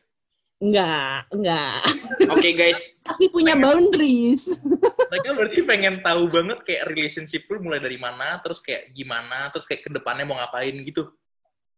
enggak 0.61 1.27
enggak. 1.33 1.81
Oke 2.29 2.53
guys. 2.53 2.95
Pasti 3.09 3.27
punya 3.33 3.57
boundaries. 3.57 4.55
Mereka 5.11 5.29
berarti 5.33 5.61
pengen 5.65 6.05
tahu 6.05 6.29
banget 6.29 6.59
kayak 6.63 6.87
relationship 6.93 7.49
lu 7.49 7.65
mulai 7.65 7.81
dari 7.81 7.97
mana 7.97 8.39
terus 8.45 8.61
kayak 8.61 8.93
gimana 8.93 9.49
terus 9.51 9.65
kayak 9.65 9.89
ke 9.89 9.91
depannya 9.91 10.29
mau 10.29 10.37
ngapain 10.37 10.77
gitu. 10.85 11.09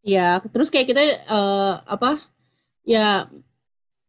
Ya 0.03 0.43
terus 0.51 0.69
kayak 0.69 0.91
kita 0.91 1.03
eh, 1.07 1.75
apa 1.87 2.19
ya 2.83 3.31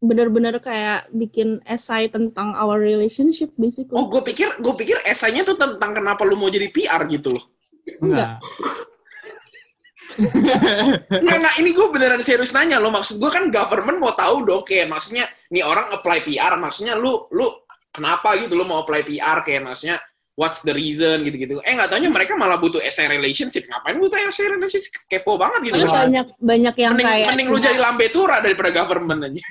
bener-bener 0.04 0.60
kayak 0.60 1.08
bikin 1.16 1.64
esai 1.64 2.12
tentang 2.12 2.58
our 2.58 2.76
relationship 2.82 3.54
basically. 3.56 3.96
Oh 3.96 4.10
gue 4.10 4.20
pikir 4.26 4.60
gue 4.60 4.74
pikir 4.76 5.00
esainya 5.08 5.48
tuh 5.48 5.56
tentang 5.56 5.96
kenapa 5.96 6.26
lu 6.28 6.36
mau 6.36 6.52
jadi 6.52 6.68
PR 6.74 7.08
gitu. 7.08 7.32
Loh 7.32 7.46
Enggak. 8.04 8.42
Enggak, 11.22 11.38
enggak, 11.40 11.56
ini 11.58 11.70
gue 11.72 11.88
beneran 11.90 12.22
serius 12.22 12.52
nanya 12.52 12.78
lo. 12.78 12.90
Maksud 12.90 13.18
gue 13.18 13.32
kan 13.32 13.50
government 13.50 13.98
mau 14.00 14.14
tahu 14.14 14.44
dong, 14.44 14.62
kayak 14.64 14.88
maksudnya 14.88 15.26
nih 15.50 15.62
orang 15.62 15.90
apply 15.92 16.22
PR, 16.22 16.56
maksudnya 16.56 16.94
lu 16.94 17.26
lu 17.30 17.50
kenapa 17.90 18.34
gitu 18.38 18.54
lu 18.54 18.64
mau 18.64 18.82
apply 18.82 19.02
PR 19.02 19.42
kayak 19.42 19.64
maksudnya 19.64 19.98
what's 20.34 20.62
the 20.62 20.74
reason 20.74 21.22
gitu-gitu. 21.22 21.62
Eh 21.62 21.74
nggak 21.74 21.94
taunya 21.94 22.10
mereka 22.10 22.34
malah 22.34 22.58
butuh 22.58 22.82
essay 22.82 23.06
relationship. 23.06 23.70
Ngapain 23.70 24.02
butuh 24.02 24.18
essay 24.18 24.50
relationship? 24.50 24.90
Kepo 25.06 25.38
banget 25.38 25.70
gitu. 25.70 25.86
Karena 25.86 25.94
banyak 26.10 26.28
banyak 26.42 26.76
yang 26.76 26.92
mending 26.94 27.06
kayak 27.08 27.28
mending 27.30 27.48
lu 27.48 27.54
cuma- 27.54 27.66
jadi 27.66 27.78
lambe 27.78 28.06
tura 28.10 28.38
daripada 28.42 28.70
government 28.74 29.22
aja. 29.24 29.42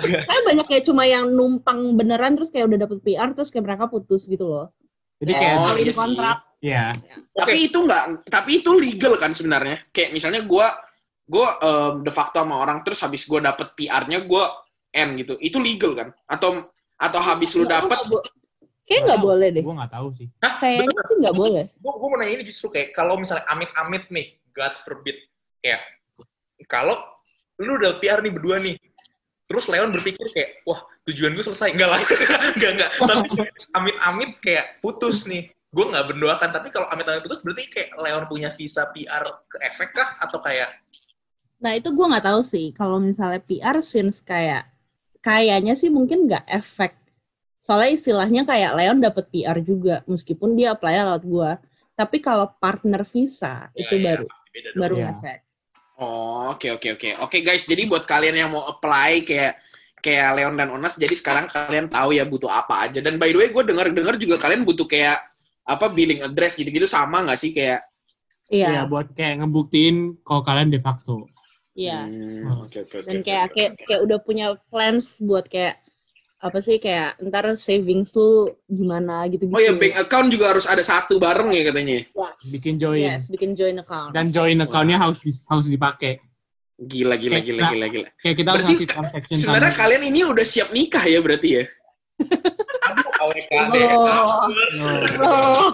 Kayak 0.00 0.44
banyak 0.48 0.66
kayak 0.66 0.84
cuma 0.88 1.04
yang 1.04 1.28
numpang 1.28 1.92
beneran 1.92 2.40
terus 2.40 2.48
kayak 2.48 2.72
udah 2.72 2.78
dapet 2.80 2.98
PR 3.04 3.28
terus 3.36 3.52
kayak 3.52 3.64
mereka 3.68 3.84
putus 3.86 4.24
gitu 4.24 4.48
loh. 4.48 4.72
Jadi 5.20 5.32
kayak 5.36 5.54
Oh, 5.60 5.76
iya 5.76 5.92
sih. 5.92 6.16
Iya. 6.60 6.92
Tapi 7.32 7.72
itu 7.72 7.78
nggak, 7.80 8.28
tapi 8.28 8.60
itu 8.60 8.70
legal 8.76 9.16
kan 9.16 9.32
sebenarnya. 9.32 9.80
Kayak 9.90 10.12
misalnya 10.12 10.44
gue, 10.44 10.66
gue 11.24 11.46
de 12.04 12.12
facto 12.12 12.40
sama 12.40 12.60
orang 12.60 12.84
terus 12.84 13.00
habis 13.00 13.24
gue 13.24 13.40
dapet 13.40 13.72
PR-nya 13.76 14.24
gue 14.28 14.44
N 14.92 15.08
gitu. 15.20 15.34
Itu 15.40 15.58
legal 15.58 15.96
kan? 15.96 16.08
Atau 16.28 16.68
atau 17.00 17.20
habis 17.24 17.56
lu 17.56 17.64
dapet 17.64 17.96
Kayaknya 18.90 19.06
nggak 19.06 19.22
boleh 19.22 19.48
deh. 19.54 19.62
Gue 19.62 19.74
nggak 19.78 19.92
tahu 19.94 20.08
sih. 20.18 20.26
Hah? 20.42 20.54
Kayaknya 20.58 20.90
Bener. 20.90 21.04
sih 21.06 21.16
nggak 21.22 21.36
boleh. 21.38 21.64
Gue 21.78 21.92
gue 21.94 22.08
mau 22.10 22.18
nanya 22.18 22.32
ini 22.34 22.42
justru 22.42 22.66
kayak 22.74 22.90
kalau 22.90 23.14
misalnya 23.14 23.46
amit-amit 23.46 24.10
nih, 24.10 24.26
God 24.50 24.74
forbid, 24.82 25.16
kayak 25.62 25.80
kalau 26.66 26.98
lu 27.62 27.78
udah 27.78 28.02
PR 28.02 28.18
nih 28.18 28.34
berdua 28.34 28.58
nih, 28.58 28.74
terus 29.46 29.70
Leon 29.70 29.94
berpikir 29.94 30.26
kayak, 30.34 30.66
wah 30.66 30.82
tujuan 31.06 31.38
gue 31.38 31.44
selesai, 31.46 31.70
enggak 31.70 31.86
lah, 31.86 32.00
enggak 32.58 32.70
enggak. 32.74 32.90
Tapi 32.98 33.26
amit-amit 33.78 34.30
kayak 34.42 34.82
putus 34.82 35.22
nih, 35.22 35.54
gue 35.70 35.84
nggak 35.86 36.06
berdoakan. 36.14 36.50
Tapi 36.50 36.68
kalau 36.68 36.86
amit-amit 36.90 37.22
putus 37.22 37.40
berarti 37.40 37.70
kayak 37.70 37.90
Leon 37.96 38.24
punya 38.26 38.50
visa 38.50 38.90
PR 38.90 39.22
ke 39.46 39.56
efek 39.62 39.94
kah 39.94 40.10
atau 40.18 40.42
kayak 40.42 40.70
Nah 41.60 41.76
itu 41.76 41.92
gue 41.92 42.06
nggak 42.08 42.24
tahu 42.24 42.40
sih. 42.40 42.72
Kalau 42.72 42.96
misalnya 42.98 43.38
PR 43.44 43.78
since 43.84 44.24
kayak 44.24 44.64
kayaknya 45.20 45.76
sih 45.76 45.92
mungkin 45.92 46.24
nggak 46.24 46.48
efek. 46.48 46.96
Soalnya 47.60 47.92
istilahnya 47.92 48.42
kayak 48.48 48.72
Leon 48.72 48.98
dapet 49.04 49.28
PR 49.28 49.60
juga 49.60 50.00
meskipun 50.08 50.56
dia 50.56 50.72
apply 50.72 51.04
lewat 51.04 51.22
gue. 51.22 51.50
Tapi 51.92 52.16
kalau 52.24 52.48
partner 52.56 53.04
visa 53.04 53.68
Ya, 53.76 53.84
itu 53.84 53.94
ya, 54.00 54.04
baru 54.08 54.26
baru 54.72 54.96
Iya. 54.96 55.04
ngefek. 55.12 55.38
Oh, 56.00 56.56
oke 56.56 56.80
oke 56.80 56.88
oke. 56.96 57.08
Oke 57.20 57.38
guys, 57.44 57.68
jadi 57.68 57.84
buat 57.84 58.08
kalian 58.08 58.32
yang 58.40 58.48
mau 58.48 58.64
apply 58.64 59.20
kayak 59.20 59.60
kayak 60.00 60.32
Leon 60.32 60.56
dan 60.56 60.72
Onas, 60.72 60.96
jadi 60.96 61.12
sekarang 61.12 61.44
kalian 61.52 61.92
tahu 61.92 62.16
ya 62.16 62.24
butuh 62.24 62.48
apa 62.48 62.88
aja. 62.88 63.04
Dan 63.04 63.20
by 63.20 63.28
the 63.28 63.44
way, 63.44 63.52
gue 63.52 63.60
dengar-dengar 63.68 64.16
juga 64.16 64.40
kalian 64.40 64.64
butuh 64.64 64.88
kayak 64.88 65.20
apa 65.62 65.86
billing 65.88 66.22
address 66.22 66.54
gitu-gitu 66.54 66.84
sama 66.84 67.22
nggak 67.22 67.38
sih 67.38 67.50
kayak? 67.50 67.84
Iya, 68.50 68.66
Iya, 68.66 68.82
buat 68.84 69.14
kayak 69.14 69.40
ngebuktiin 69.40 70.18
kalau 70.26 70.42
kalian 70.42 70.74
de 70.74 70.82
facto. 70.82 71.30
iya. 71.72 72.02
Hmm, 72.02 72.66
Oke 72.66 72.82
oke 72.82 72.94
oke. 72.98 73.06
Dan 73.06 73.22
kayak 73.22 73.44
oke, 73.46 73.54
kayak 73.54 73.70
kayak 73.78 74.00
udah 74.02 74.18
punya 74.18 74.46
plans 74.68 75.16
buat 75.22 75.46
kayak 75.46 75.78
apa 76.40 76.58
sih 76.58 76.80
kayak 76.80 77.20
ntar 77.20 77.52
savings 77.54 78.16
lu 78.16 78.48
gimana 78.64 79.28
gitu-gitu. 79.28 79.54
Oh 79.54 79.60
ya 79.60 79.70
bank 79.70 79.94
account 79.94 80.28
juga 80.32 80.50
harus 80.50 80.64
ada 80.64 80.80
satu 80.80 81.20
bareng 81.20 81.52
ya 81.52 81.62
katanya. 81.68 82.00
Yes. 82.02 82.38
Bikin 82.48 82.74
join. 82.74 83.00
Yes, 83.00 83.22
bikin 83.28 83.52
join 83.52 83.76
account. 83.78 84.10
Dan 84.10 84.32
join 84.32 84.56
account-nya 84.58 84.98
harus 84.98 85.20
dis- 85.20 85.44
harus 85.46 85.68
dipakai. 85.68 86.18
Gila 86.80 87.20
gila 87.20 87.44
gila 87.44 87.60
gila 87.68 87.86
gila. 87.86 88.08
Kayak 88.18 88.36
kita 88.40 88.48
harus 88.50 88.64
Berarti 88.64 88.72
ngasih 88.72 88.88
transaction 88.88 89.36
Sebenarnya 89.36 89.74
kalian 89.76 90.02
ini 90.08 90.20
udah 90.24 90.46
siap 90.48 90.68
nikah 90.72 91.04
ya 91.04 91.20
berarti 91.20 91.48
ya? 91.60 91.64
AWKD. 93.20 93.74
Oh. 93.92 94.06
Oh. 95.20 95.68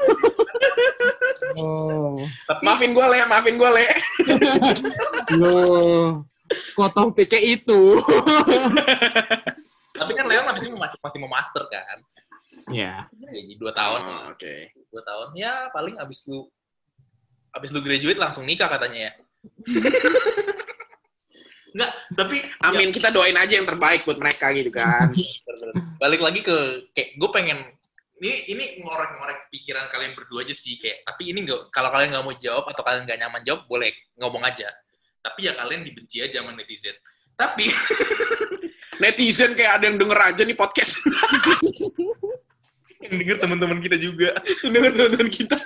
Oh. 1.56 2.14
Tapi 2.50 2.60
Maafin 2.60 2.92
gue 2.92 3.06
le, 3.06 3.18
maafin 3.30 3.56
gue 3.56 3.70
le. 3.70 3.86
Loh. 5.40 6.26
Potong 6.76 7.10
tiket 7.16 7.42
itu. 7.62 7.98
tapi 9.96 10.12
kan 10.12 10.28
Leon 10.28 10.44
abis 10.52 10.68
ini 10.68 10.76
masih, 10.76 10.98
masih 11.00 11.18
mau 11.24 11.30
master 11.32 11.64
kan. 11.72 11.98
Ya. 12.68 13.08
Gaji 13.14 13.54
dua 13.56 13.72
tahun. 13.72 14.00
Oh, 14.04 14.22
Oke. 14.36 14.76
dua 14.96 15.02
tahun 15.04 15.28
ya 15.36 15.68
paling 15.76 16.00
abis 16.00 16.24
lu 16.24 16.48
abis 17.52 17.68
lu 17.68 17.84
graduate 17.84 18.16
langsung 18.16 18.48
nikah 18.48 18.64
katanya 18.68 19.08
ya 19.08 19.12
Enggak, 21.76 21.92
tapi 22.16 22.36
Amin 22.64 22.88
kita 22.88 23.12
doain 23.12 23.36
aja 23.36 23.60
yang 23.60 23.68
terbaik 23.68 24.08
buat 24.08 24.16
mereka 24.16 24.48
gitu 24.56 24.72
kan. 24.72 25.12
ya, 25.12 25.36
balik 26.00 26.24
lagi 26.24 26.40
ke 26.40 26.88
kayak 26.96 27.20
gue 27.20 27.30
pengen 27.36 27.58
ini 28.16 28.32
ini 28.48 28.64
ngorek-ngorek 28.80 29.52
pikiran 29.52 29.92
kalian 29.92 30.16
berdua 30.16 30.40
aja 30.40 30.56
sih 30.56 30.80
kayak 30.80 31.04
tapi 31.04 31.36
ini 31.36 31.44
nggak 31.44 31.68
kalau 31.68 31.92
kalian 31.92 32.16
nggak 32.16 32.24
mau 32.24 32.32
jawab 32.40 32.64
atau 32.72 32.80
kalian 32.80 33.04
nggak 33.04 33.20
nyaman 33.20 33.44
jawab 33.44 33.68
boleh 33.68 33.92
ngomong 34.16 34.40
aja 34.40 34.72
tapi 35.20 35.44
ya 35.44 35.52
kalian 35.52 35.84
dibenci 35.84 36.24
aja 36.24 36.40
sama 36.40 36.56
netizen 36.56 36.96
tapi 37.36 37.68
Netizen 38.96 39.52
kayak 39.52 39.72
ada 39.80 39.84
yang 39.92 40.00
denger 40.00 40.18
aja 40.18 40.42
nih 40.42 40.56
podcast. 40.56 40.96
yang 43.04 43.14
denger 43.20 43.36
teman-teman 43.38 43.78
kita 43.84 43.96
juga 44.00 44.32
denger 44.64 44.92
teman-teman 44.96 45.28
kita. 45.28 45.58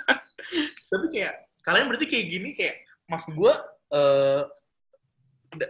tapi 0.91 1.07
kayak 1.15 1.47
kalian 1.63 1.87
berarti 1.87 2.07
kayak 2.11 2.27
gini 2.27 2.51
kayak 2.59 2.83
maksud 3.07 3.39
gue 3.39 3.53
eh, 3.95 4.43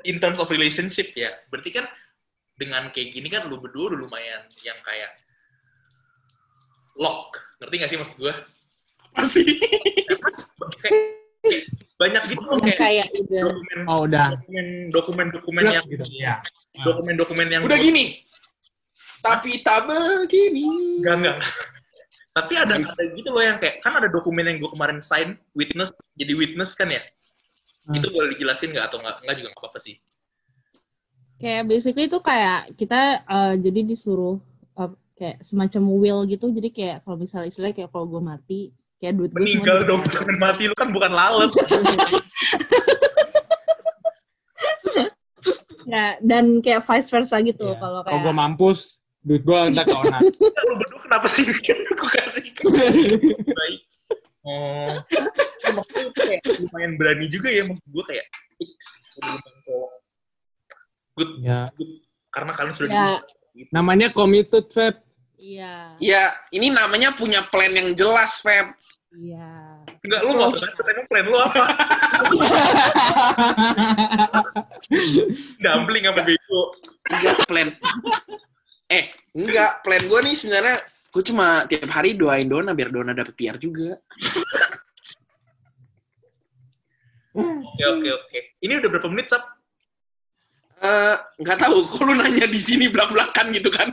in 0.05 0.21
terms 0.21 0.37
of 0.37 0.49
relationship 0.49 1.11
ya 1.17 1.33
berarti 1.49 1.71
kan 1.73 1.87
dengan 2.55 2.93
kayak 2.93 3.17
gini 3.17 3.29
kan 3.29 3.49
lu 3.49 3.57
berdua 3.57 3.95
udah 3.97 4.01
lumayan 4.05 4.43
yang 4.61 4.77
kayak 4.85 5.11
lock 7.01 7.41
ngerti 7.61 7.75
gak 7.81 7.91
sih 7.91 7.99
maksud 7.99 8.17
gue 8.19 8.35
Masih. 9.11 9.47
banyak 11.99 12.23
gitu 12.31 12.43
loh 12.45 12.57
kayak 12.63 12.79
kayak 12.79 13.07
udah 13.11 13.43
dokumen 13.49 13.79
Oh, 13.89 13.99
udah. 14.07 14.29
dokumen 14.39 14.67
dokumen 14.93 15.27
dokumen 15.33 15.63
Udah 15.67 15.75
yang 15.75 15.85
gitu. 15.89 16.05
Ya. 16.15 16.35
dokumen 16.81 17.15
dokumen 17.17 17.47
yang 17.49 17.63
Udah 17.65 17.77
gini. 17.77 18.21
Tapi 19.21 19.61
tak 19.61 19.85
begini. 19.85 20.65
enggak 21.01 21.15
enggak 21.21 21.37
tapi 22.31 22.55
ada 22.55 22.79
ada 22.79 23.03
gitu 23.11 23.29
loh 23.35 23.43
yang 23.43 23.59
kayak 23.59 23.83
kan 23.83 23.99
ada 23.99 24.07
dokumen 24.07 24.47
yang 24.47 24.57
gue 24.63 24.71
kemarin 24.71 25.03
sign 25.03 25.35
witness 25.51 25.91
jadi 26.15 26.33
witness 26.39 26.79
kan 26.79 26.87
ya 26.87 27.03
Hmm. 27.91 27.99
itu 27.99 28.07
boleh 28.15 28.29
dijelasin 28.31 28.71
nggak 28.71 28.87
atau 28.87 29.03
nggak? 29.03 29.17
Nggak 29.27 29.35
juga 29.35 29.49
nggak 29.51 29.63
apa-apa 29.67 29.81
sih. 29.83 29.99
Kayak 31.41 31.63
basically 31.67 32.07
itu 32.07 32.19
kayak 32.23 32.71
kita 32.79 33.01
eh, 33.27 33.55
jadi 33.59 33.81
disuruh 33.83 34.39
eh, 34.79 34.91
kayak 35.19 35.37
semacam 35.43 35.83
will 35.99 36.23
gitu. 36.25 36.47
Jadi 36.49 36.69
kayak 36.71 36.97
kalau 37.03 37.19
misalnya 37.19 37.51
istilahnya 37.51 37.75
kayak 37.75 37.91
kalau 37.91 38.07
gue 38.07 38.23
mati 38.23 38.61
kayak 39.01 39.15
duit 39.19 39.31
gue 39.35 39.43
meninggal 39.43 39.83
dong 39.83 40.07
jangan 40.07 40.37
mati. 40.39 40.63
Lu 40.71 40.77
kan 40.79 40.89
bukan 40.95 41.11
lalat. 41.11 41.51
Ya, 45.91 46.15
dan 46.23 46.63
kayak 46.63 46.87
vice 46.87 47.11
versa 47.11 47.43
gitu 47.43 47.67
Iya. 47.67 47.83
kalau 47.83 48.01
Kalau 48.07 48.19
gue 48.23 48.31
kayak 48.31 48.39
mampus, 48.39 49.03
duit 49.27 49.43
gue 49.43 49.59
udah 49.75 49.83
ke 49.83 49.91
Ona. 49.91 50.19
lu 50.23 50.75
berdua 50.79 51.01
kenapa 51.03 51.27
sih? 51.27 51.43
Aku 51.99 52.07
kasih. 52.07 52.47
Ke 52.55 52.67
baik. 53.59 53.81
Oh 54.47 55.03
Ya, 55.71 55.73
maksudnya 55.73 56.03
itu 56.05 56.21
kayak 56.21 56.43
lumayan 56.59 56.93
berani 56.95 57.27
juga 57.27 57.49
ya 57.49 57.63
maksud 57.63 57.87
gue 57.87 58.05
kayak 58.05 58.27
fix 58.57 58.79
good 61.13 61.31
ya. 61.39 61.61
karena 62.31 62.53
kalian 62.53 62.75
sudah 62.75 62.91
Ya. 62.91 63.07
di 63.51 63.63
Namanya 63.71 64.09
committed, 64.11 64.67
Feb. 64.69 64.95
iya 65.37 65.95
Ya, 65.99 66.23
ini 66.51 66.71
namanya 66.71 67.11
punya 67.13 67.43
plan 67.45 67.71
yang 67.71 67.91
jelas, 67.93 68.39
Feb. 68.39 68.75
iya 69.13 69.79
enggak 70.01 70.21
lu 70.23 70.31
nggak 70.35 70.51
usah 70.51 70.71
plan 71.07 71.25
lu 71.25 71.37
apa 71.37 71.65
dumpling 75.59 76.05
apa 76.07 76.21
bego 76.23 76.63
Enggak 77.11 77.37
plan. 77.45 77.69
eh, 78.87 79.05
enggak. 79.33 79.83
Plan 79.83 80.03
gue 80.03 80.21
nih 80.23 80.35
sebenarnya 80.35 80.77
gue 81.11 81.23
cuma 81.27 81.67
tiap 81.67 81.91
hari 81.91 82.15
doain 82.15 82.47
Dona 82.47 82.71
biar 82.71 82.87
Dona 82.89 83.11
dapet 83.11 83.35
PR 83.35 83.59
juga. 83.59 83.99
Oke 87.37 87.85
oke 87.85 88.09
oke 88.09 88.39
ini 88.63 88.73
udah 88.81 88.89
berapa 88.91 89.09
menit 89.11 89.31
sap 89.31 89.61
Eh, 90.81 91.17
nggak 91.45 91.61
tahu, 91.61 91.85
kok 91.85 92.09
lu 92.09 92.17
nanya 92.17 92.49
di 92.49 92.57
sini 92.57 92.89
belak-belakan 92.89 93.53
gitu 93.53 93.69
kan? 93.69 93.93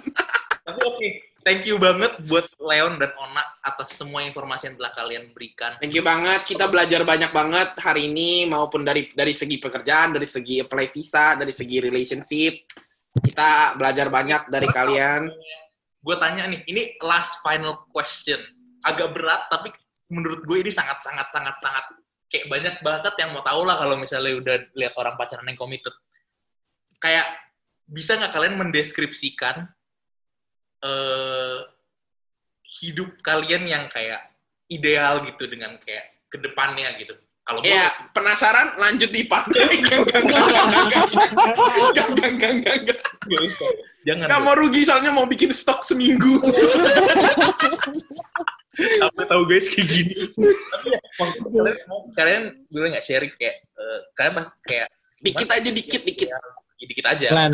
tapi 0.68 0.80
oke 0.84 1.08
thank 1.44 1.64
you 1.68 1.76
banget 1.80 2.12
buat 2.28 2.48
Leon 2.60 3.00
dan 3.00 3.12
Ona 3.16 3.44
atas 3.64 3.96
semua 3.96 4.24
informasi 4.24 4.72
yang 4.72 4.76
telah 4.80 4.92
kalian 4.96 5.24
berikan 5.32 5.76
Thank 5.80 5.96
you 5.96 6.04
banget. 6.04 6.44
Kita 6.48 6.68
belajar 6.72 7.04
banyak 7.08 7.32
banget 7.32 7.76
hari 7.80 8.08
ini 8.12 8.48
maupun 8.48 8.88
dari 8.88 9.12
dari 9.12 9.32
segi 9.36 9.60
pekerjaan, 9.60 10.16
dari 10.16 10.28
segi 10.28 10.64
apply 10.64 10.88
visa, 10.92 11.36
dari 11.36 11.52
segi 11.52 11.80
relationship. 11.84 12.68
Kita 13.20 13.76
belajar 13.76 14.08
banyak 14.08 14.48
dari 14.48 14.68
kalian. 14.72 15.28
gue 16.08 16.16
tanya 16.24 16.48
nih, 16.48 16.64
ini 16.72 16.96
last 17.04 17.44
final 17.44 17.84
question. 17.92 18.40
Agak 18.88 19.12
berat, 19.12 19.52
tapi 19.52 19.76
menurut 20.08 20.48
gue 20.48 20.64
ini 20.64 20.72
sangat 20.72 21.04
sangat 21.04 21.28
sangat 21.36 21.56
sangat 21.60 21.84
kayak 22.28 22.46
banyak 22.52 22.76
banget 22.84 23.14
yang 23.20 23.32
mau 23.32 23.44
tahu 23.44 23.62
lah 23.64 23.80
kalau 23.80 23.96
misalnya 23.96 24.36
udah 24.36 24.56
lihat 24.76 24.94
orang 25.00 25.16
pacaran 25.16 25.48
yang 25.48 25.60
committed. 25.60 25.96
Kayak 27.00 27.28
bisa 27.88 28.20
nggak 28.20 28.34
kalian 28.36 28.56
mendeskripsikan 28.60 29.68
eh 30.78 31.60
hidup 32.68 33.24
kalian 33.24 33.64
yang 33.66 33.84
kayak 33.88 34.22
ideal 34.70 35.24
gitu 35.26 35.48
dengan 35.48 35.80
kayak 35.80 36.28
ke 36.28 36.38
depannya 36.38 36.92
gitu. 37.00 37.16
Kalau 37.48 37.64
gue 37.64 37.72
Ya, 37.72 37.88
penasaran? 38.12 38.76
Lanjut 38.76 39.08
di 39.08 39.24
part. 39.24 39.48
Nggak 43.28 43.42
usah. 43.48 43.72
jangan. 44.04 44.28
Nggak 44.28 44.42
mau 44.44 44.56
rugi 44.56 44.84
soalnya 44.84 45.12
mau 45.16 45.24
bikin 45.24 45.56
stok 45.56 45.84
seminggu. 45.88 46.44
sampai 48.78 49.26
tahu 49.26 49.42
guys 49.50 49.66
kayak 49.74 49.88
gini. 49.90 50.14
Tapi 50.38 50.88
ya, 50.94 51.00
kalian 51.50 51.78
mau 51.90 52.00
kalian 52.14 52.44
boleh 52.70 52.88
nggak 52.94 53.06
sharing 53.10 53.34
kayak 53.34 53.58
eh, 53.64 54.00
kalian 54.14 54.34
pas 54.38 54.48
kayak 54.70 54.88
Dikit 55.18 55.50
aja, 55.50 55.70
dikit, 55.74 56.02
dikit. 56.06 56.30
Ya, 56.30 56.86
dikit 56.86 57.06
aja. 57.10 57.28
plan 57.34 57.54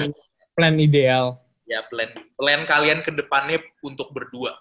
plan 0.53 0.75
ideal. 0.75 1.39
Ya 1.63 1.79
plan 1.87 2.11
plan 2.35 2.67
kalian 2.67 2.99
ke 2.99 3.11
depannya 3.15 3.63
untuk 3.79 4.11
berdua. 4.11 4.51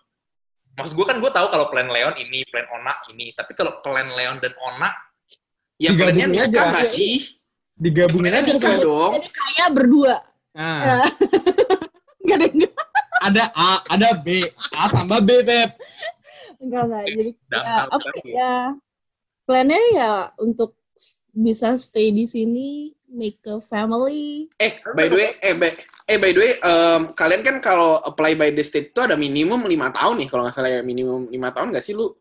Maksud 0.79 0.95
gue 0.97 1.05
kan 1.05 1.19
gue 1.21 1.29
tahu 1.29 1.47
kalau 1.53 1.67
plan 1.69 1.91
Leon 1.91 2.17
ini, 2.17 2.47
plan 2.49 2.65
Ona 2.79 2.95
ini. 3.13 3.35
Tapi 3.35 3.53
kalau 3.59 3.83
plan 3.85 4.09
Leon 4.15 4.39
dan 4.41 4.55
Ona, 4.73 4.89
Ya 5.77 5.91
Digabungin 5.91 6.31
nikah 6.31 6.47
aja. 6.49 6.63
nggak 6.71 6.89
sih? 6.89 7.17
Digabungin 7.75 8.35
aja 8.35 8.51
nikah 8.51 8.75
tuh. 8.77 8.85
dong. 8.85 9.13
Jadi 9.19 9.29
kayak 9.31 9.69
berdua. 9.73 10.17
Nah, 10.53 11.09
Enggak 12.23 12.37
ada 12.39 12.47
enggak. 12.49 12.75
ada 13.21 13.45
A, 13.53 13.71
ada 13.89 14.09
B. 14.15 14.47
A 14.73 14.83
tambah 14.87 15.21
B, 15.21 15.31
Feb. 15.43 15.71
Enggak 16.61 16.83
enggak. 16.87 17.05
Jadi 17.09 17.31
ya, 17.51 17.75
apa 17.85 18.09
ya? 18.23 18.57
Plannya 19.43 19.81
ya 19.93 20.13
untuk 20.39 20.79
bisa 21.33 21.75
stay 21.77 22.15
di 22.15 22.29
sini, 22.29 22.93
make 23.09 23.43
a 23.45 23.59
family. 23.67 24.47
Eh, 24.57 24.79
by 24.95 25.09
the 25.09 25.17
way, 25.17 25.29
eh, 25.41 25.51
by, 25.53 25.73
eh, 26.07 26.19
by 26.21 26.31
the 26.31 26.39
way, 26.39 26.53
em, 26.55 27.11
kalian 27.13 27.43
kan 27.43 27.57
kalau 27.59 27.99
apply 28.01 28.37
by 28.37 28.53
the 28.53 28.63
state 28.63 28.93
itu 28.93 29.01
ada 29.01 29.17
minimum 29.17 29.67
lima 29.67 29.91
tahun 29.91 30.23
nih, 30.23 30.29
kalau 30.31 30.47
nggak 30.47 30.55
salah 30.55 30.71
ya 30.71 30.81
minimum 30.81 31.27
lima 31.27 31.51
tahun 31.51 31.73
nggak 31.73 31.83
sih 31.83 31.97
lu? 31.97 32.13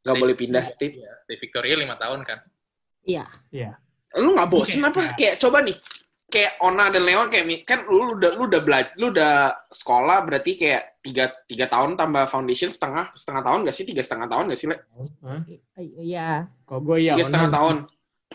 Nggak 0.00 0.06
State. 0.06 0.20
boleh 0.22 0.36
pindah 0.36 0.64
state. 0.64 0.94
Iya, 0.96 1.12
di 1.26 1.34
Victoria 1.36 1.74
lima 1.74 1.96
tahun 1.98 2.22
kan. 2.22 2.38
Iya. 3.04 3.26
Lu 4.18 4.34
nggak 4.34 4.48
bosen 4.50 4.82
Oke, 4.82 4.90
apa? 4.90 5.00
ya. 5.00 5.12
Kayak 5.16 5.34
coba 5.38 5.58
nih, 5.62 5.76
kayak 6.26 6.52
Ona 6.62 6.84
dan 6.90 7.02
Leon 7.02 7.26
kayak 7.30 7.46
kan 7.62 7.80
lu 7.86 8.14
udah 8.14 8.30
lu 8.34 8.42
udah 8.46 8.60
belajar, 8.62 8.92
lu 8.98 9.10
udah 9.10 9.34
sekolah 9.70 10.18
berarti 10.26 10.52
kayak 10.54 10.82
tiga 11.00 11.24
tiga 11.46 11.66
tahun 11.66 11.94
tambah 11.94 12.26
foundation 12.26 12.68
setengah 12.68 13.10
setengah 13.14 13.42
tahun 13.42 13.58
nggak 13.64 13.76
sih? 13.76 13.84
Tiga 13.86 14.02
setengah 14.02 14.26
tahun 14.30 14.44
nggak 14.50 14.58
sih? 14.58 14.66
Le? 14.68 14.76
Iya. 15.98 16.50
Kok 16.66 16.80
gue 16.82 16.98
ya? 17.02 17.14
Tiga 17.16 17.26
setengah 17.26 17.50
tahun. 17.50 17.76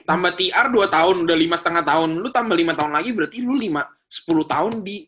Tambah 0.06 0.32
TR 0.38 0.68
dua 0.70 0.86
tahun, 0.86 1.16
udah 1.26 1.38
lima 1.40 1.56
setengah 1.58 1.82
tahun. 1.82 2.10
Lu 2.20 2.30
tambah 2.30 2.54
lima 2.54 2.74
tahun 2.78 2.94
lagi 2.94 3.10
berarti 3.16 3.42
lu 3.42 3.58
lima 3.58 3.82
sepuluh 4.06 4.46
tahun 4.46 4.86
di 4.86 5.08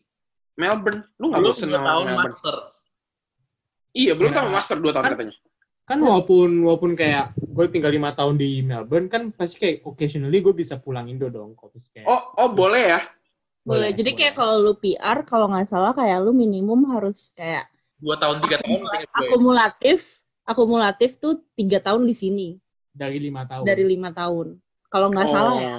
Melbourne. 0.58 1.06
Lu 1.16 1.30
nggak 1.30 1.42
Lu 1.44 1.48
bosen 1.54 1.68
sama 1.70 1.86
tahun 1.86 2.04
Melbourne? 2.08 2.26
master. 2.34 2.56
Iya, 3.94 4.12
belum 4.18 4.30
Ya. 4.30 4.36
tambah 4.36 4.52
master 4.52 4.76
dua 4.78 4.92
tahun 4.94 5.04
Kan- 5.06 5.14
katanya. 5.16 5.36
Kan 5.88 6.04
walaupun 6.04 6.68
walaupun 6.68 6.92
kayak 6.92 7.32
gue 7.40 7.66
tinggal 7.72 7.88
lima 7.88 8.12
tahun 8.12 8.36
di 8.36 8.60
Melbourne 8.60 9.08
kan 9.08 9.32
pasti 9.32 9.56
kayak 9.56 9.88
occasionally 9.88 10.44
gue 10.44 10.52
bisa 10.52 10.76
pulang 10.76 11.08
Indo 11.08 11.32
dong. 11.32 11.56
Kok 11.56 11.72
kayak, 11.96 12.04
Oh, 12.04 12.36
oh 12.44 12.48
boleh 12.52 12.92
ya? 12.92 13.00
Boleh. 13.64 13.96
Jadi 13.96 14.12
kayak 14.12 14.36
kalau 14.36 14.60
lu 14.60 14.76
PR, 14.76 15.24
kalau 15.24 15.48
nggak 15.48 15.64
salah 15.64 15.96
kayak 15.96 16.20
lu 16.20 16.36
minimum 16.36 16.84
harus 16.92 17.32
kayak 17.32 17.68
Dua 17.98 18.14
tahun, 18.20 18.38
tiga 18.44 18.60
tahun. 18.62 18.84
akumulatif, 19.10 20.22
akumulatif 20.46 21.18
tuh 21.18 21.42
tiga 21.56 21.82
tahun 21.82 22.06
di 22.06 22.14
sini 22.14 22.48
dari 22.94 23.18
lima 23.18 23.42
tahun. 23.48 23.64
dari 23.64 23.84
lima 23.88 24.10
tahun. 24.14 24.60
Kalau 24.88 25.08
nggak 25.12 25.28
oh, 25.28 25.32
salah 25.32 25.54
ya. 25.56 25.76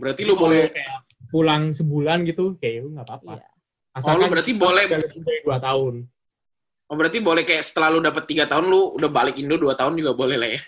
berarti 0.00 0.22
Jadi 0.24 0.30
lu 0.30 0.34
boleh 0.36 0.62
kayak 0.72 0.92
pulang 1.28 1.62
sebulan 1.72 2.18
gitu 2.28 2.56
kayak 2.60 2.84
lu 2.84 2.88
nggak 2.96 3.06
apa-apa. 3.06 3.32
Iya. 3.40 3.48
Asalkan 3.94 4.18
Oh, 4.18 4.26
lu 4.26 4.32
berarti 4.34 4.52
boleh- 4.56 4.86
dari 4.90 5.40
dua 5.44 5.58
tahun. 5.62 5.94
Oh, 6.84 6.94
berarti 7.00 7.18
boleh 7.18 7.48
kayak 7.48 7.64
setelah 7.64 7.88
lu 7.88 8.04
dapet 8.04 8.28
tiga 8.28 8.44
tahun, 8.44 8.68
lu 8.68 8.92
udah 9.00 9.08
balik 9.08 9.40
Indo 9.40 9.56
dua 9.56 9.72
tahun 9.72 9.96
juga 9.96 10.12
boleh 10.12 10.36
lah 10.36 10.50
ya? 10.52 10.60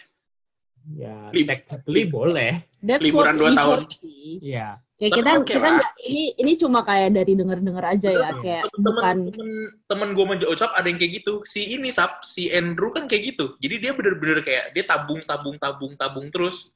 Ya, 0.86 1.16
Lib- 1.34 1.50
technically 1.50 2.04
boleh. 2.06 2.62
That's 2.78 3.02
Liburan 3.02 3.34
dua 3.34 3.50
tahun. 3.52 3.78
sih. 3.90 4.38
Iya. 4.40 4.78
Kayak 4.96 5.12
Tapi 5.12 5.18
kita 5.20 5.30
oke 5.36 5.52
kita 5.52 5.68
ini 6.08 6.24
ini 6.40 6.52
cuma 6.56 6.80
kayak 6.80 7.12
dari 7.12 7.36
denger-dengar 7.36 7.84
aja 7.84 8.08
ya 8.16 8.28
kayak 8.40 8.64
temen 8.72 8.80
bukan 8.80 9.16
temen 9.28 9.48
temen 9.84 10.08
gue 10.16 10.48
Ocap 10.48 10.72
ada 10.72 10.88
yang 10.88 10.96
kayak 10.96 11.20
gitu 11.20 11.44
si 11.44 11.76
ini 11.76 11.92
sap 11.92 12.24
si 12.24 12.48
Andrew 12.48 12.96
kan 12.96 13.04
kayak 13.04 13.36
gitu 13.36 13.60
jadi 13.60 13.76
dia 13.76 13.92
bener-bener 13.92 14.40
kayak 14.40 14.72
dia 14.72 14.88
tabung 14.88 15.20
tabung 15.20 15.60
tabung 15.60 15.92
tabung 16.00 16.32
terus 16.32 16.72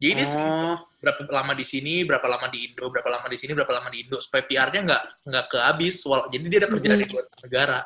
jadi 0.00 0.24
dia 0.24 0.32
Oh, 0.32 0.80
berapa 0.96 1.28
lama 1.28 1.52
di 1.52 1.64
sini 1.68 2.08
berapa 2.08 2.24
lama 2.24 2.48
di 2.48 2.72
Indo 2.72 2.88
berapa 2.88 3.08
lama 3.12 3.26
di 3.28 3.36
sini 3.36 3.52
berapa 3.52 3.72
lama 3.76 3.88
di 3.92 3.98
Indo 4.00 4.16
supaya 4.24 4.42
PR-nya 4.48 4.80
nggak 4.88 5.02
nggak 5.28 5.46
kehabis 5.52 5.94
jadi 6.32 6.44
dia 6.48 6.58
ada 6.64 6.68
kerjaan 6.72 6.98
di 7.04 7.08
dua 7.12 7.22
negara 7.44 7.78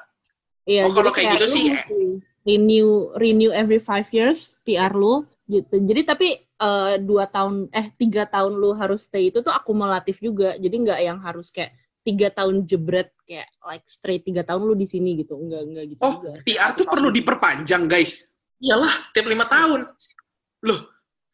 Iya, 0.67 0.83
Oh, 0.85 0.93
kalau 0.93 1.15
jadi 1.15 1.17
kayak 1.17 1.33
gitu 1.33 1.47
lu 1.47 1.55
sih, 1.55 1.67
mesti 1.71 2.01
renew 2.43 2.89
renew 3.15 3.51
every 3.51 3.79
five 3.79 4.07
years 4.11 4.59
PR 4.63 4.91
lu 4.91 5.23
gitu. 5.47 5.79
Jadi 5.79 6.01
tapi 6.03 6.29
eh, 6.37 6.95
dua 6.99 7.27
tahun 7.27 7.71
eh 7.71 7.87
tiga 7.95 8.27
tahun 8.27 8.53
lu 8.53 8.75
harus 8.75 9.07
stay 9.07 9.31
itu 9.31 9.41
tuh 9.41 9.51
akumulatif 9.51 10.19
juga. 10.19 10.55
Jadi 10.55 10.75
nggak 10.83 11.01
yang 11.01 11.19
harus 11.19 11.51
kayak 11.51 11.71
tiga 12.03 12.31
tahun 12.31 12.63
jebret 12.63 13.11
kayak 13.23 13.47
like 13.63 13.87
straight 13.87 14.23
tiga 14.23 14.43
tahun 14.43 14.63
lu 14.63 14.75
di 14.75 14.87
sini 14.87 15.19
gitu. 15.19 15.39
Enggak 15.39 15.63
enggak 15.65 15.85
gitu 15.91 16.01
Oh. 16.03 16.13
juga. 16.19 16.31
PR 16.43 16.71
tuh 16.75 16.87
perlu 16.87 17.09
diperpanjang, 17.11 17.87
guys. 17.87 18.27
iyalah 18.57 19.13
tiap 19.13 19.29
lima 19.29 19.45
tahun 19.45 19.85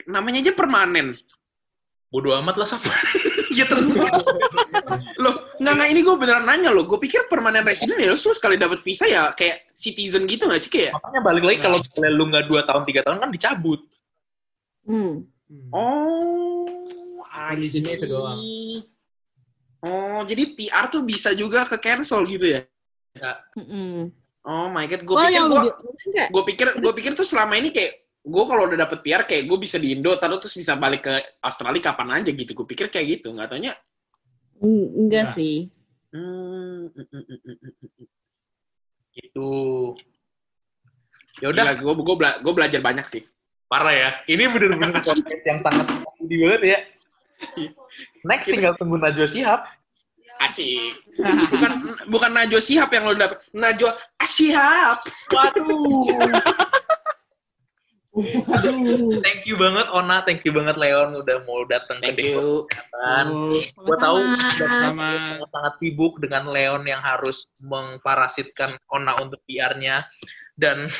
Namanya 0.05 0.43
aja 0.43 0.53
permanen. 0.53 1.15
bodo 2.11 2.29
amat 2.37 2.61
lah 2.61 2.69
sap 2.69 2.83
ya 3.57 3.65
terus 3.65 3.95
Loh, 5.23 5.42
nggak 5.63 5.75
nggak 5.79 5.91
ini 5.95 6.01
gue 6.03 6.17
beneran 6.19 6.45
nanya 6.45 6.71
loh. 6.75 6.85
Gue 6.85 6.99
pikir 6.99 7.31
permanen 7.31 7.63
resident 7.63 7.97
ya 8.03 8.11
lu 8.11 8.19
sekali 8.19 8.59
dapat 8.59 8.83
visa 8.83 9.07
ya 9.07 9.31
kayak 9.33 9.71
citizen 9.71 10.27
gitu 10.27 10.51
nggak 10.51 10.61
sih 10.61 10.71
kayak? 10.71 10.93
makanya 10.99 11.21
balik 11.23 11.45
lagi 11.47 11.59
kalau 11.63 11.79
misalnya 11.79 12.13
lu 12.13 12.25
nggak 12.29 12.45
dua 12.51 12.61
tahun 12.67 12.83
tiga 12.83 13.01
tahun 13.07 13.19
kan 13.23 13.31
dicabut 13.31 13.81
Hmm. 14.83 15.31
Hmm. 15.47 15.71
Oh, 15.71 17.23
I 17.31 17.55
Di 17.55 17.69
sini 17.71 17.95
itu 17.95 18.07
doang. 18.11 18.35
see. 18.35 18.83
Oh, 19.83 20.23
jadi 20.23 20.55
PR 20.55 20.87
tuh 20.91 21.03
bisa 21.03 21.35
juga 21.35 21.67
ke 21.67 21.75
cancel 21.79 22.23
gitu 22.27 22.47
ya? 22.47 22.63
Mm-mm. 23.59 24.15
Oh 24.43 24.67
my 24.71 24.87
god, 24.91 25.03
gue 25.07 25.15
Well, 25.15 25.27
pikir 25.31 25.43
gue 26.31 26.43
pikir 26.51 26.67
gue 26.79 26.93
pikir 26.99 27.13
tuh 27.15 27.27
selama 27.27 27.59
ini 27.59 27.71
kayak 27.71 28.03
gue 28.23 28.45
kalau 28.47 28.71
udah 28.71 28.79
dapet 28.87 28.99
PR 29.03 29.23
kayak 29.27 29.51
gue 29.51 29.59
bisa 29.59 29.83
di 29.83 29.99
Indo 29.99 30.15
terus 30.15 30.39
terus 30.47 30.55
bisa 30.55 30.79
balik 30.79 31.03
ke 31.11 31.15
Australia 31.43 31.83
kapan 31.83 32.23
aja 32.23 32.31
gitu 32.31 32.55
gue 32.55 32.67
pikir 32.71 32.87
kayak 32.87 33.19
gitu 33.19 33.35
nggak 33.35 33.51
taunya 33.51 33.75
mm, 33.75 33.92
enggak 34.63 35.25
Nah. 35.27 35.35
sih. 35.35 35.57
hmm, 36.13 36.93
mm, 36.93 37.07
mm, 37.09 37.25
mm, 37.43 37.57
gitu. 39.13 39.51
Ya 41.41 41.49
udah. 41.49 41.65
Gila, 41.65 41.75
gue 41.75 41.93
gue 41.99 42.17
bela- 42.17 42.39
gue 42.39 42.53
belajar 42.53 42.81
banyak 42.81 43.07
sih. 43.07 43.23
Parah 43.67 43.91
ya. 43.91 44.11
Ini 44.27 44.45
bener-bener 44.49 45.01
podcast 45.09 45.43
yang 45.43 45.59
sangat 45.61 45.87
di 46.21 46.37
banget 46.39 46.63
ya. 46.63 46.79
Next 48.23 48.47
tinggal 48.47 48.77
tunggu 48.77 48.97
Najwa 48.97 49.27
Shihab. 49.27 49.61
Asik. 50.39 50.95
Bukan 51.51 51.73
bukan 52.07 52.31
Najwa 52.31 52.61
Sihab 52.61 52.91
yang 52.91 53.05
lo 53.05 53.15
dapet. 53.15 53.43
Najwa 53.51 53.91
Sihab 54.21 55.03
waduh. 55.29 55.65
Aduh, 55.65 56.07
thank 59.25 59.49
you 59.49 59.57
banget 59.57 59.89
Ona, 59.89 60.21
thank 60.29 60.45
you 60.45 60.53
banget 60.53 60.77
Leon 60.77 61.17
udah 61.25 61.37
mau 61.49 61.65
datang 61.65 61.97
ke 61.97 62.13
thank 62.13 62.21
Dewa 62.21 62.29
you 62.29 62.49
Kesehatan. 62.69 63.27
Oh, 63.33 63.57
Gue 63.89 63.97
tahu 63.97 64.17
sangat, 64.53 65.41
sangat 65.49 65.75
sibuk 65.81 66.21
dengan 66.21 66.45
Leon 66.53 66.85
yang 66.85 67.01
harus 67.01 67.49
mengparasitkan 67.57 68.77
Ona 68.93 69.17
untuk 69.17 69.41
PR-nya 69.49 70.05
dan 70.53 70.93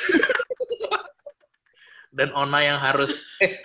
dan 2.17 2.29
Ona 2.33 2.59
yang 2.65 2.81
harus 2.81 3.13
eh 3.37 3.61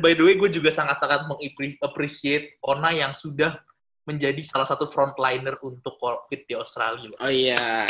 by 0.00 0.12
the 0.16 0.24
way 0.24 0.40
gue 0.40 0.48
juga 0.48 0.72
sangat-sangat 0.72 1.28
mengappreciate 1.28 2.56
Ona 2.64 2.96
yang 2.96 3.12
sudah 3.12 3.60
menjadi 4.08 4.40
salah 4.48 4.66
satu 4.66 4.88
frontliner 4.88 5.60
untuk 5.60 6.00
COVID 6.00 6.40
di 6.48 6.54
Australia. 6.56 7.12
oh 7.20 7.28
iya 7.32 7.84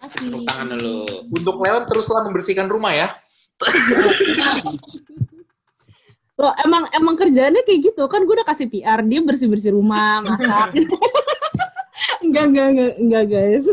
Asli. 0.00 0.30
tepuk 0.30 0.46
tangan 0.46 0.78
dulu 0.78 1.26
Untuk 1.32 1.56
Leon 1.58 1.82
teruslah 1.88 2.22
membersihkan 2.22 2.70
rumah 2.70 2.94
ya. 2.94 3.08
Loh, 6.36 6.52
emang 6.68 6.84
emang 6.92 7.16
kerjaannya 7.16 7.64
kayak 7.64 7.80
gitu 7.92 8.04
kan 8.12 8.20
gue 8.28 8.34
udah 8.36 8.44
kasih 8.44 8.68
PR 8.68 9.00
dia 9.00 9.24
bersih 9.24 9.48
bersih 9.48 9.72
rumah 9.72 10.20
masak 10.24 10.76
enggak 12.24 12.44
enggak 12.52 12.66
enggak 12.76 12.92
enggak 13.00 13.24
guys 13.24 13.64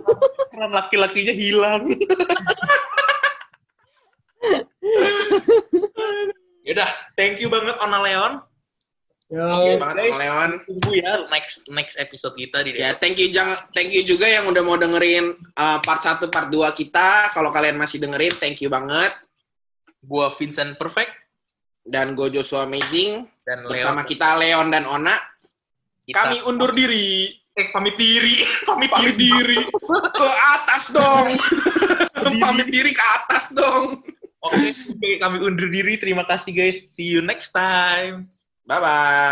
Peran 0.53 0.69
laki-lakinya 0.69 1.33
hilang. 1.33 1.89
Yaudah, 6.61 6.89
thank 7.17 7.41
you 7.41 7.49
banget 7.49 7.73
Ona 7.81 7.99
Leon. 8.05 8.33
Yo, 9.33 9.41
Oke 9.49 9.81
banget 9.81 9.95
guys. 9.97 10.13
Om 10.13 10.19
Leon 10.21 10.51
Tunggu 10.61 10.91
ya 10.93 11.11
next 11.33 11.65
next 11.73 11.97
episode 11.97 12.37
kita 12.37 12.61
di 12.61 12.77
Ya, 12.77 12.93
thank 13.01 13.17
you 13.17 13.33
jangan 13.33 13.57
thank 13.73 13.89
you 13.89 14.05
juga 14.05 14.29
yang 14.29 14.45
udah 14.45 14.61
mau 14.61 14.77
dengerin 14.77 15.33
uh, 15.57 15.81
part 15.81 16.05
1 16.05 16.21
part 16.29 16.53
2 16.53 16.61
kita. 16.77 17.33
Kalau 17.33 17.49
kalian 17.49 17.81
masih 17.81 17.97
dengerin, 17.97 18.29
thank 18.37 18.61
you 18.61 18.69
banget. 18.69 19.09
Gua 20.03 20.27
Vincent 20.29 20.75
Perfect 20.75 21.11
Dan 21.81 22.15
gue 22.15 22.27
Joshua 22.29 22.63
Amazing 22.63 23.27
dan 23.43 23.67
bersama 23.67 24.03
Leon. 24.03 24.07
kita 24.07 24.29
Leon 24.35 24.67
dan 24.69 24.83
Ona. 24.85 25.19
Kita- 26.01 26.31
Kami 26.31 26.39
undur 26.43 26.71
diri. 26.71 27.27
eh 27.53 27.69
pamit 27.69 27.93
diri, 27.95 28.39
pamit 28.67 28.87
Pamit 28.87 29.13
diri. 29.13 29.59
ke 30.19 30.27
atas 30.49 30.89
dong. 30.89 31.35
Pamit 32.39 32.67
diri 32.67 32.91
ke 32.91 33.03
atas 33.03 33.51
dong. 33.51 33.99
Oke, 34.39 34.71
oke, 34.71 35.09
kami 35.19 35.37
undur 35.39 35.67
diri. 35.67 35.95
Terima 35.95 36.23
kasih 36.23 36.51
guys. 36.51 36.91
See 36.91 37.13
you 37.13 37.21
next 37.21 37.51
time. 37.51 38.27
Bye 38.63 38.79
bye. 38.79 39.31